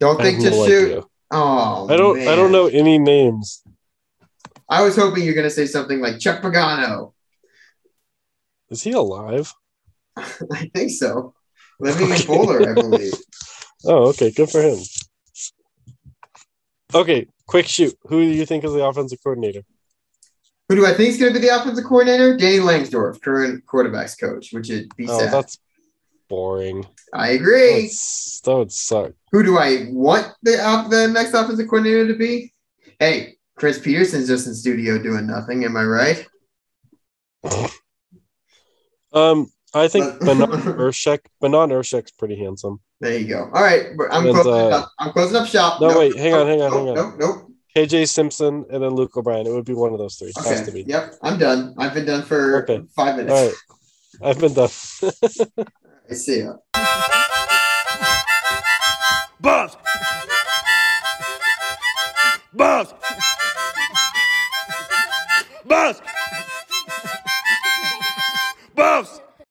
[0.00, 0.84] Don't I think, to no shoot.
[0.86, 1.02] idea.
[1.30, 2.20] Oh, I don't.
[2.20, 3.62] I don't know any names.
[4.68, 7.12] I was hoping you're gonna say something like Chuck Pagano.
[8.70, 9.52] Is he alive?
[10.16, 11.34] I think so.
[11.78, 12.26] Living in Okay.
[12.26, 13.12] Boulder, I believe.
[13.84, 14.32] Oh, okay.
[14.32, 14.78] Good for him.
[16.92, 17.94] Okay, quick shoot.
[18.08, 19.62] Who do you think is the offensive coordinator?
[20.68, 22.36] Who do I think is going to be the offensive coordinator?
[22.36, 25.58] Danny Langsdorf, current quarterbacks coach, which is be Oh, that's
[26.28, 26.84] boring.
[27.16, 27.82] I agree.
[27.82, 29.12] That's, that would suck.
[29.32, 30.52] Who do I want the
[30.90, 32.52] the next offensive coordinator to be?
[33.00, 35.64] Hey, Chris Petersen's just in studio doing nothing.
[35.64, 36.28] Am I right?
[39.12, 41.20] Um, I think Benon Urshek.
[41.42, 42.80] Benon Urshek's pretty handsome.
[43.00, 43.44] There you go.
[43.52, 44.92] All right, I'm And, closing uh, up.
[44.98, 45.80] I'm closing up shop.
[45.80, 46.94] no, Nope, wait, hang on, hang on, nope, hang on.
[46.94, 47.52] Nope, nope.
[47.76, 49.46] KJ Simpson and then Luke O'Brien.
[49.46, 50.32] It would be one of those three.
[50.36, 50.82] Has to Okay.
[50.82, 50.90] be.
[50.90, 51.74] Yep, I'm done.
[51.78, 52.82] I've been done for Okay.
[52.94, 53.32] five minutes.
[53.38, 54.30] All right.
[54.30, 54.70] I've been done.
[56.08, 56.54] I see ya.
[59.40, 59.76] Buffs.
[62.52, 62.94] Buffs.
[65.66, 66.00] Buffs.
[68.74, 69.20] Buffs.